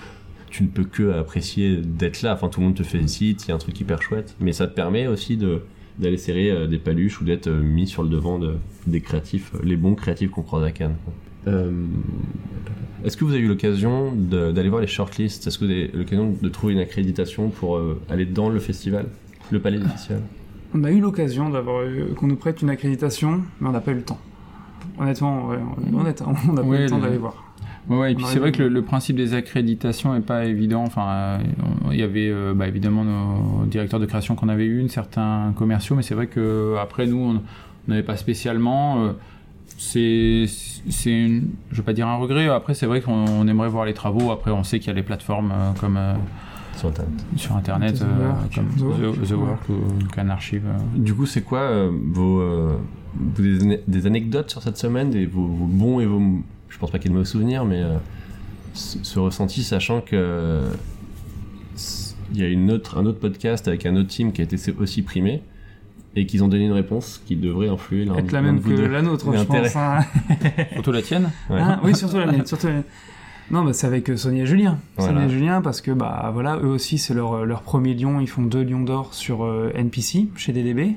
tu 0.49 0.63
ne 0.63 0.67
peux 0.67 0.83
que 0.83 1.11
apprécier 1.13 1.77
d'être 1.77 2.21
là. 2.23 2.33
Enfin, 2.33 2.47
tout 2.49 2.59
le 2.59 2.67
monde 2.67 2.75
te 2.75 2.81
félicite, 2.83 3.45
il 3.45 3.49
y 3.49 3.51
a 3.51 3.55
un 3.55 3.59
truc 3.59 3.79
hyper 3.79 4.01
chouette. 4.01 4.35
Mais 4.39 4.51
ça 4.53 4.67
te 4.67 4.73
permet 4.73 5.05
aussi 5.07 5.37
de 5.37 5.61
d'aller 5.99 6.17
serrer 6.17 6.49
euh, 6.49 6.67
des 6.67 6.79
paluches 6.79 7.21
ou 7.21 7.25
d'être 7.25 7.47
euh, 7.47 7.61
mis 7.61 7.85
sur 7.87 8.03
le 8.03 8.09
devant 8.09 8.39
de, 8.39 8.55
des 8.87 9.01
créatifs, 9.01 9.51
euh, 9.55 9.59
les 9.63 9.75
bons 9.75 9.95
créatifs 9.95 10.31
qu'on 10.31 10.41
croise 10.41 10.63
à 10.63 10.71
Cannes. 10.71 10.95
Euh, 11.47 11.71
Est-ce 13.05 13.15
que 13.17 13.23
vous 13.25 13.31
avez 13.31 13.41
eu 13.41 13.47
l'occasion 13.47 14.13
de- 14.13 14.51
d'aller 14.51 14.69
voir 14.69 14.81
les 14.81 14.87
shortlists? 14.87 15.47
Est-ce 15.47 15.57
que 15.59 15.65
vous 15.65 15.71
avez 15.71 15.91
eu 15.93 15.97
l'occasion 15.97 16.35
de 16.41 16.49
trouver 16.49 16.73
une 16.73 16.79
accréditation 16.79 17.49
pour 17.49 17.77
euh, 17.77 17.99
aller 18.09 18.25
dans 18.25 18.49
le 18.49 18.59
festival, 18.59 19.05
le 19.51 19.59
palais 19.59 19.77
du 19.79 19.85
festival 19.87 20.21
On 20.73 20.83
a 20.83 20.91
eu 20.91 20.99
l'occasion 20.99 21.49
d'avoir 21.49 21.83
eu- 21.83 22.13
qu'on 22.15 22.27
nous 22.27 22.35
prête 22.35 22.61
une 22.61 22.69
accréditation, 22.69 23.41
mais 23.59 23.69
on 23.69 23.71
n'a 23.71 23.79
pas 23.81 23.91
eu 23.91 23.95
le 23.95 24.03
temps. 24.03 24.19
Honnêtement, 24.99 25.47
ouais, 25.47 25.57
on 25.93 26.03
n'a 26.03 26.13
pas 26.61 26.67
Ouais, 26.67 26.79
eu 26.79 26.83
le 26.83 26.89
temps 26.89 26.97
le- 26.97 27.03
d'aller 27.03 27.17
voir. 27.17 27.48
Ouais, 27.89 27.97
ouais, 27.97 28.11
et 28.11 28.15
puis 28.15 28.25
c'est 28.25 28.39
vrai 28.39 28.51
que 28.51 28.63
le, 28.63 28.81
principe 28.81 29.15
des 29.15 29.33
accréditations 29.33 30.15
est 30.15 30.21
pas 30.21 30.45
évident. 30.45 30.83
Enfin, 30.83 31.07
euh, 31.09 31.37
il 31.91 31.99
y 31.99 32.03
avait 32.03 32.29
euh, 32.29 32.53
bah, 32.55 32.67
évidemment 32.67 33.03
nos 33.03 33.65
directeurs 33.65 33.99
de 33.99 34.05
création 34.05 34.35
qu'on 34.35 34.49
avait 34.49 34.65
eu, 34.65 34.87
certains 34.89 35.53
commerciaux, 35.57 35.95
mais 35.95 36.03
c'est 36.03 36.15
vrai 36.15 36.27
que 36.27 36.75
après 36.81 37.05
nous, 37.07 37.17
on 37.17 37.41
on 37.87 37.91
n'avait 37.91 38.03
pas 38.03 38.17
spécialement. 38.17 39.03
euh, 39.05 39.13
c'est, 39.77 40.45
c'est, 40.89 41.41
je 41.71 41.77
veux 41.77 41.83
pas 41.83 41.93
dire 41.93 42.07
un 42.07 42.17
regret. 42.17 42.47
Après, 42.49 42.73
c'est 42.73 42.85
vrai 42.85 43.01
qu'on 43.01 43.25
on 43.27 43.47
aimerait 43.47 43.69
voir 43.69 43.85
les 43.85 43.93
travaux. 43.93 44.31
Après, 44.31 44.51
on 44.51 44.63
sait 44.63 44.79
qu'il 44.79 44.89
y 44.89 44.91
a 44.91 44.93
les 44.93 45.03
plateformes 45.03 45.51
euh, 45.51 45.71
comme 45.79 45.97
euh, 45.97 46.13
sur 46.75 46.89
Internet 46.89 47.19
sur 47.37 47.55
Internet, 47.55 47.95
The 47.95 48.01
euh, 48.03 48.27
Work, 48.27 48.55
comme 48.55 49.25
The 49.25 49.31
Work 49.31 49.69
ou 49.69 49.75
Can 50.13 50.29
Archive. 50.29 50.63
euh. 50.67 50.77
Du 50.97 51.13
coup, 51.13 51.25
c'est 51.25 51.41
quoi 51.41 51.59
euh, 51.59 51.91
vos, 52.11 52.41
euh, 52.41 52.77
vos- 52.77 52.81
des, 53.15 53.81
des 53.87 54.05
anecdotes 54.05 54.49
sur 54.49 54.61
cette 54.61 54.77
semaine, 54.77 55.09
des, 55.09 55.25
vos, 55.25 55.45
vos 55.45 55.65
bons 55.65 55.99
et 55.99 56.05
vos, 56.05 56.21
je 56.69 56.77
pense 56.77 56.91
pas 56.91 56.99
qu'il 56.99 57.07
y 57.07 57.09
ait 57.09 57.13
de 57.13 57.17
mauvais 57.17 57.29
souvenirs, 57.29 57.65
mais 57.65 57.81
euh, 57.81 57.95
ce, 58.73 58.97
ce 59.03 59.19
ressenti, 59.19 59.63
sachant 59.63 60.01
que 60.01 60.15
euh, 60.15 60.69
il 62.33 62.39
y 62.39 62.43
a 62.43 62.47
une 62.47 62.71
autre, 62.71 62.97
un 62.97 63.05
autre 63.05 63.19
podcast 63.19 63.67
avec 63.67 63.85
un 63.85 63.95
autre 63.95 64.09
team 64.09 64.31
qui 64.31 64.41
a 64.41 64.43
été 64.43 64.57
aussi 64.79 65.01
primé, 65.01 65.41
et 66.15 66.25
qu'ils 66.25 66.43
ont 66.43 66.47
donné 66.47 66.65
une 66.65 66.71
réponse 66.71 67.21
qui 67.25 67.35
devrait 67.35 67.69
influer 67.69 68.03
l'un 68.05 68.15
Être 68.15 68.31
la 68.31 68.41
même 68.41 68.61
que 68.61 68.71
la 68.71 69.01
nôtre, 69.01 69.31
Et 69.33 69.37
je 69.37 69.43
pense. 69.43 69.75
hein. 69.75 69.99
Surtout 70.73 70.91
la 70.91 71.01
tienne. 71.01 71.29
Ouais. 71.49 71.59
Hein 71.59 71.79
oui, 71.83 71.95
surtout 71.95 72.17
la 72.17 72.25
mienne. 72.25 72.45
Surtout 72.45 72.67
la 72.67 72.73
mienne. 72.73 72.83
Non, 73.51 73.63
bah, 73.63 73.73
c'est 73.73 73.87
avec 73.87 74.09
euh, 74.09 74.17
Sonia 74.17 74.43
et 74.43 74.45
Julien. 74.47 74.79
Voilà. 74.97 75.13
Sonia 75.13 75.25
et 75.27 75.29
Julien, 75.29 75.61
parce 75.61 75.81
que 75.81 75.91
bah 75.91 76.29
voilà, 76.33 76.57
eux 76.57 76.67
aussi, 76.67 76.97
c'est 76.97 77.13
leur, 77.13 77.45
leur 77.45 77.61
premier 77.61 77.93
lion. 77.93 78.19
Ils 78.19 78.27
font 78.27 78.41
deux 78.43 78.63
lions 78.63 78.81
d'or 78.81 79.13
sur 79.13 79.43
euh, 79.43 79.71
NPC 79.75 80.27
chez 80.35 80.51
DDB. 80.51 80.95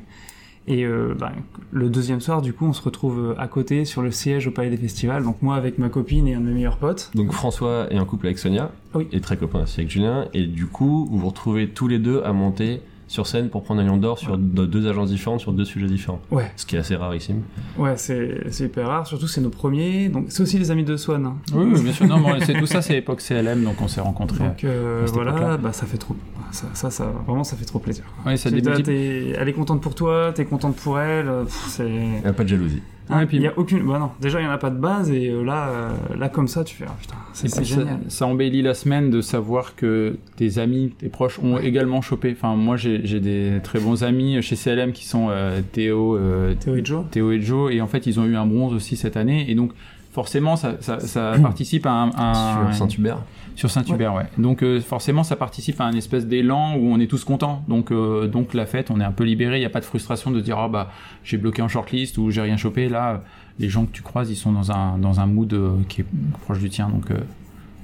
Et 0.69 0.85
euh, 0.85 1.15
bah, 1.19 1.33
le 1.73 1.89
deuxième 1.89 2.21
soir, 2.21 2.41
du 2.41 2.53
coup, 2.53 2.67
on 2.67 2.73
se 2.73 2.83
retrouve 2.83 3.19
euh, 3.19 3.35
à 3.41 3.49
côté 3.49 3.85
sur 3.85 4.01
le 4.01 4.11
siège 4.13 4.47
au 4.47 4.51
Palais 4.53 4.71
des 4.71 4.77
Festivals. 4.77 5.25
Donc 5.25 5.43
moi 5.43 5.57
avec 5.57 5.79
ma 5.79 5.89
copine 5.89 6.29
et 6.29 6.35
un 6.35 6.41
de 6.41 6.47
mes 6.47 6.53
meilleurs 6.55 6.77
potes. 6.77 7.11
Donc 7.15 7.33
François 7.33 7.89
est 7.93 7.99
en 7.99 8.05
couple 8.05 8.27
avec 8.27 8.39
Sonia, 8.39 8.71
Oui. 8.95 9.09
et 9.13 9.21
très 9.21 9.37
copain 9.37 9.63
aussi 9.65 9.81
avec 9.81 9.91
Julien, 9.91 10.27
et 10.35 10.47
du 10.47 10.67
coup 10.67 11.07
vous 11.11 11.19
vous 11.19 11.27
retrouvez 11.29 11.69
tous 11.69 11.89
les 11.89 11.99
deux 11.99 12.23
à 12.25 12.33
monter 12.33 12.81
sur 13.09 13.27
scène 13.27 13.51
pour 13.51 13.63
prendre 13.63 13.81
un 13.83 13.85
lion 13.85 13.99
d'or 13.99 14.19
sur 14.19 14.39
de- 14.39 14.65
deux 14.65 14.87
agences 14.89 15.11
différentes 15.11 15.41
sur 15.41 15.53
deux 15.53 15.67
sujets 15.67 15.87
différents. 15.89 16.21
Ouais, 16.31 16.51
Ce 16.57 16.65
qui 16.65 16.77
est 16.77 16.79
assez 16.79 16.95
rarissime. 16.97 17.43
ouais, 17.77 17.95
c'est 17.97 18.45
c'est 18.51 18.65
hyper 18.67 18.87
rare. 18.87 19.07
Surtout, 19.07 19.27
c'est 19.29 19.41
nos 19.43 19.51
premiers. 19.51 20.09
Donc 20.09 20.27
c'est 20.29 20.43
aussi 20.45 20.59
les 20.59 20.71
amis 20.71 20.85
de 20.85 20.97
Swan. 20.97 21.27
hein. 21.27 21.37
Oui, 21.55 21.73
oui, 21.75 21.83
bien 21.83 21.93
sûr. 21.93 22.07
Non, 22.07 22.19
mais 22.21 22.41
c'est 22.43 22.55
tout 22.55 22.65
ça, 22.67 22.81
c'est 22.81 22.95
l'époque 22.95 23.21
CLM, 23.21 23.65
donc 23.65 23.83
on 23.83 23.89
s'est 23.89 24.01
rencontrés. 24.01 24.45
Donc 24.45 24.65
euh, 24.65 25.07
voilà, 25.13 25.59
bah 25.59 25.73
ça 25.75 25.85
fait 25.87 25.99
trop. 25.99 26.17
Ça, 26.53 26.67
ça, 26.75 26.91
ça, 26.91 27.07
vraiment, 27.27 27.45
ça 27.45 27.57
fait 27.57 27.65
trop 27.65 27.79
plaisir. 27.79 28.05
Ouais, 28.27 28.37
ça 28.37 28.51
elle 28.53 29.49
est 29.49 29.53
contente 29.53 29.81
pour 29.81 29.95
toi, 29.95 30.33
t'es 30.35 30.45
contente 30.45 30.77
pour 30.77 31.01
elle. 31.01 31.29
euh, 31.29 31.45
C'est. 31.49 31.89
Il 31.89 32.21
n'y 32.21 32.27
a 32.27 32.33
pas 32.33 32.45
de 32.45 32.49
jalousie. 32.49 32.83
Puis- 33.29 33.37
il 33.39 33.43
y 33.43 33.47
a 33.47 33.53
aucune. 33.59 33.87
Bah 33.87 33.99
non, 33.99 34.11
déjà 34.21 34.41
il 34.41 34.45
y 34.45 34.47
en 34.47 34.51
a 34.53 34.59
pas 34.59 34.71
de 34.71 34.79
base 34.79 35.11
et 35.11 35.29
euh, 35.29 35.43
là, 35.45 35.69
euh, 35.69 35.91
là 36.17 36.29
comme 36.29 36.49
ça, 36.49 36.63
tu 36.65 36.77
fais 36.77 36.85
ah, 36.89 36.95
putain, 36.99 37.15
c'est 37.35 37.43
puis 37.49 37.51
ça, 37.51 37.63
génial. 37.63 37.99
ça 38.09 38.27
embellit 38.27 38.63
la 38.63 38.73
semaine 38.75 39.11
de 39.11 39.21
savoir 39.21 39.75
que 39.75 40.17
tes 40.37 40.59
amis, 40.59 40.95
tes 40.99 41.09
proches 41.09 41.39
ont 41.41 41.59
également 41.59 42.01
chopé. 42.01 42.33
Enfin, 42.37 42.55
moi, 42.55 42.77
j'ai 42.77 43.01
j'ai 43.05 43.21
des 43.21 43.59
très 43.63 43.81
bons 43.81 44.03
amis 44.05 44.41
chez 44.41 44.57
CLM 44.57 44.93
qui 44.93 45.05
sont 45.07 45.29
euh, 45.31 45.61
Théo, 45.73 46.17
euh, 46.17 46.55
Théo 46.55 46.77
et 46.77 46.85
Joe. 46.85 47.05
Théo 47.11 47.33
et 47.33 47.41
Joe, 47.41 47.73
et 47.75 47.81
en 47.83 47.87
fait, 47.87 48.07
ils 48.07 48.19
ont 48.21 48.25
eu 48.25 48.37
un 48.37 48.47
bronze 48.47 48.73
aussi 48.73 48.97
cette 48.97 49.17
année, 49.17 49.51
et 49.51 49.55
donc 49.55 49.73
forcément, 50.13 50.57
ça, 50.57 50.77
ça, 50.81 51.01
ça 51.01 51.35
participe 51.43 51.87
à 51.87 51.91
un, 51.91 52.11
un- 52.17 52.73
Sur 52.73 52.75
Saint-Hubert. 52.87 53.19
sur 53.57 53.71
Saint-Hubert, 53.71 54.15
ouais. 54.15 54.27
Donc 54.39 54.63
euh, 54.63 54.81
forcément, 54.81 55.25
ça 55.25 55.37
participe 55.37 55.81
à 55.81 55.85
un 55.85 55.93
espèce 55.95 56.27
d'élan 56.27 56.77
où 56.77 56.87
on 56.93 57.01
est 57.01 57.07
tous 57.09 57.25
contents. 57.25 57.65
Donc, 57.69 57.91
euh, 57.91 58.29
donc 58.29 58.55
la 58.55 58.67
fête, 58.67 58.91
on 58.91 59.01
est 59.01 59.05
un 59.05 59.13
peu 59.13 59.25
libéré. 59.25 59.57
Il 59.57 59.61
n'y 59.61 59.67
a 59.67 59.71
pas 59.71 59.81
de 59.81 59.85
frustration 59.85 60.31
de 60.31 60.41
dire, 60.41 60.59
ah 60.59 60.69
bah, 60.69 60.91
j'ai 61.25 61.37
bloqué 61.39 61.61
en 61.63 61.69
shortlist 61.69 62.17
ou 62.19 62.31
j'ai 62.31 62.41
rien 62.43 62.57
chopé. 62.57 62.89
Là, 62.89 63.23
les 63.59 63.69
gens 63.69 63.85
que 63.85 63.93
tu 63.93 64.03
croises, 64.03 64.31
ils 64.31 64.37
sont 64.37 64.53
dans 64.53 64.71
un 64.73 64.99
dans 64.99 65.21
un 65.21 65.27
mood 65.27 65.53
euh, 65.53 65.77
qui 65.89 66.03
est 66.03 66.07
proche 66.43 66.59
du 66.61 66.71
tien. 66.71 66.89
Donc, 66.89 67.11
euh, 67.11 67.19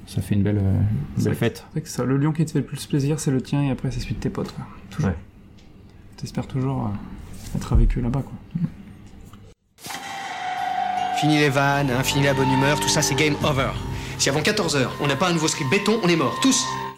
ça 0.07 0.21
fait 0.23 0.33
une 0.35 0.41
belle, 0.43 0.57
euh, 0.57 0.79
une 1.17 1.23
belle 1.23 1.35
fête. 1.35 1.65
C'est 1.75 1.85
ça, 1.87 2.03
le 2.03 2.17
lion 2.17 2.31
qui 2.31 2.43
te 2.45 2.51
fait 2.51 2.59
le 2.59 2.65
plus 2.65 2.85
plaisir, 2.87 3.19
c'est 3.19 3.29
le 3.31 3.41
tien 3.41 3.61
et 3.61 3.69
après 3.69 3.91
c'est 3.91 3.99
celui 3.99 4.15
de 4.15 4.19
tes 4.19 4.29
potes. 4.31 4.51
Quoi. 4.53 4.65
Toujours. 4.89 5.11
Ouais. 5.11 5.15
T'espères 6.17 6.47
toujours 6.47 6.85
euh, 6.87 7.57
être 7.57 7.73
avec 7.73 7.95
eux 7.97 8.01
là-bas. 8.01 8.23
quoi. 8.23 8.33
Fini 11.19 11.37
les 11.37 11.49
vannes, 11.49 11.91
hein, 11.91 12.01
fini 12.01 12.23
la 12.23 12.33
bonne 12.33 12.49
humeur, 12.49 12.79
tout 12.79 12.87
ça 12.87 13.01
c'est 13.01 13.13
game 13.13 13.35
over. 13.43 13.71
Si 14.17 14.29
avant 14.29 14.39
14h 14.39 14.87
on 15.01 15.07
n'a 15.07 15.17
pas 15.17 15.27
un 15.27 15.33
nouveau 15.33 15.49
script 15.49 15.69
béton, 15.69 15.99
on 16.01 16.07
est 16.07 16.15
mort, 16.15 16.39
tous 16.41 16.65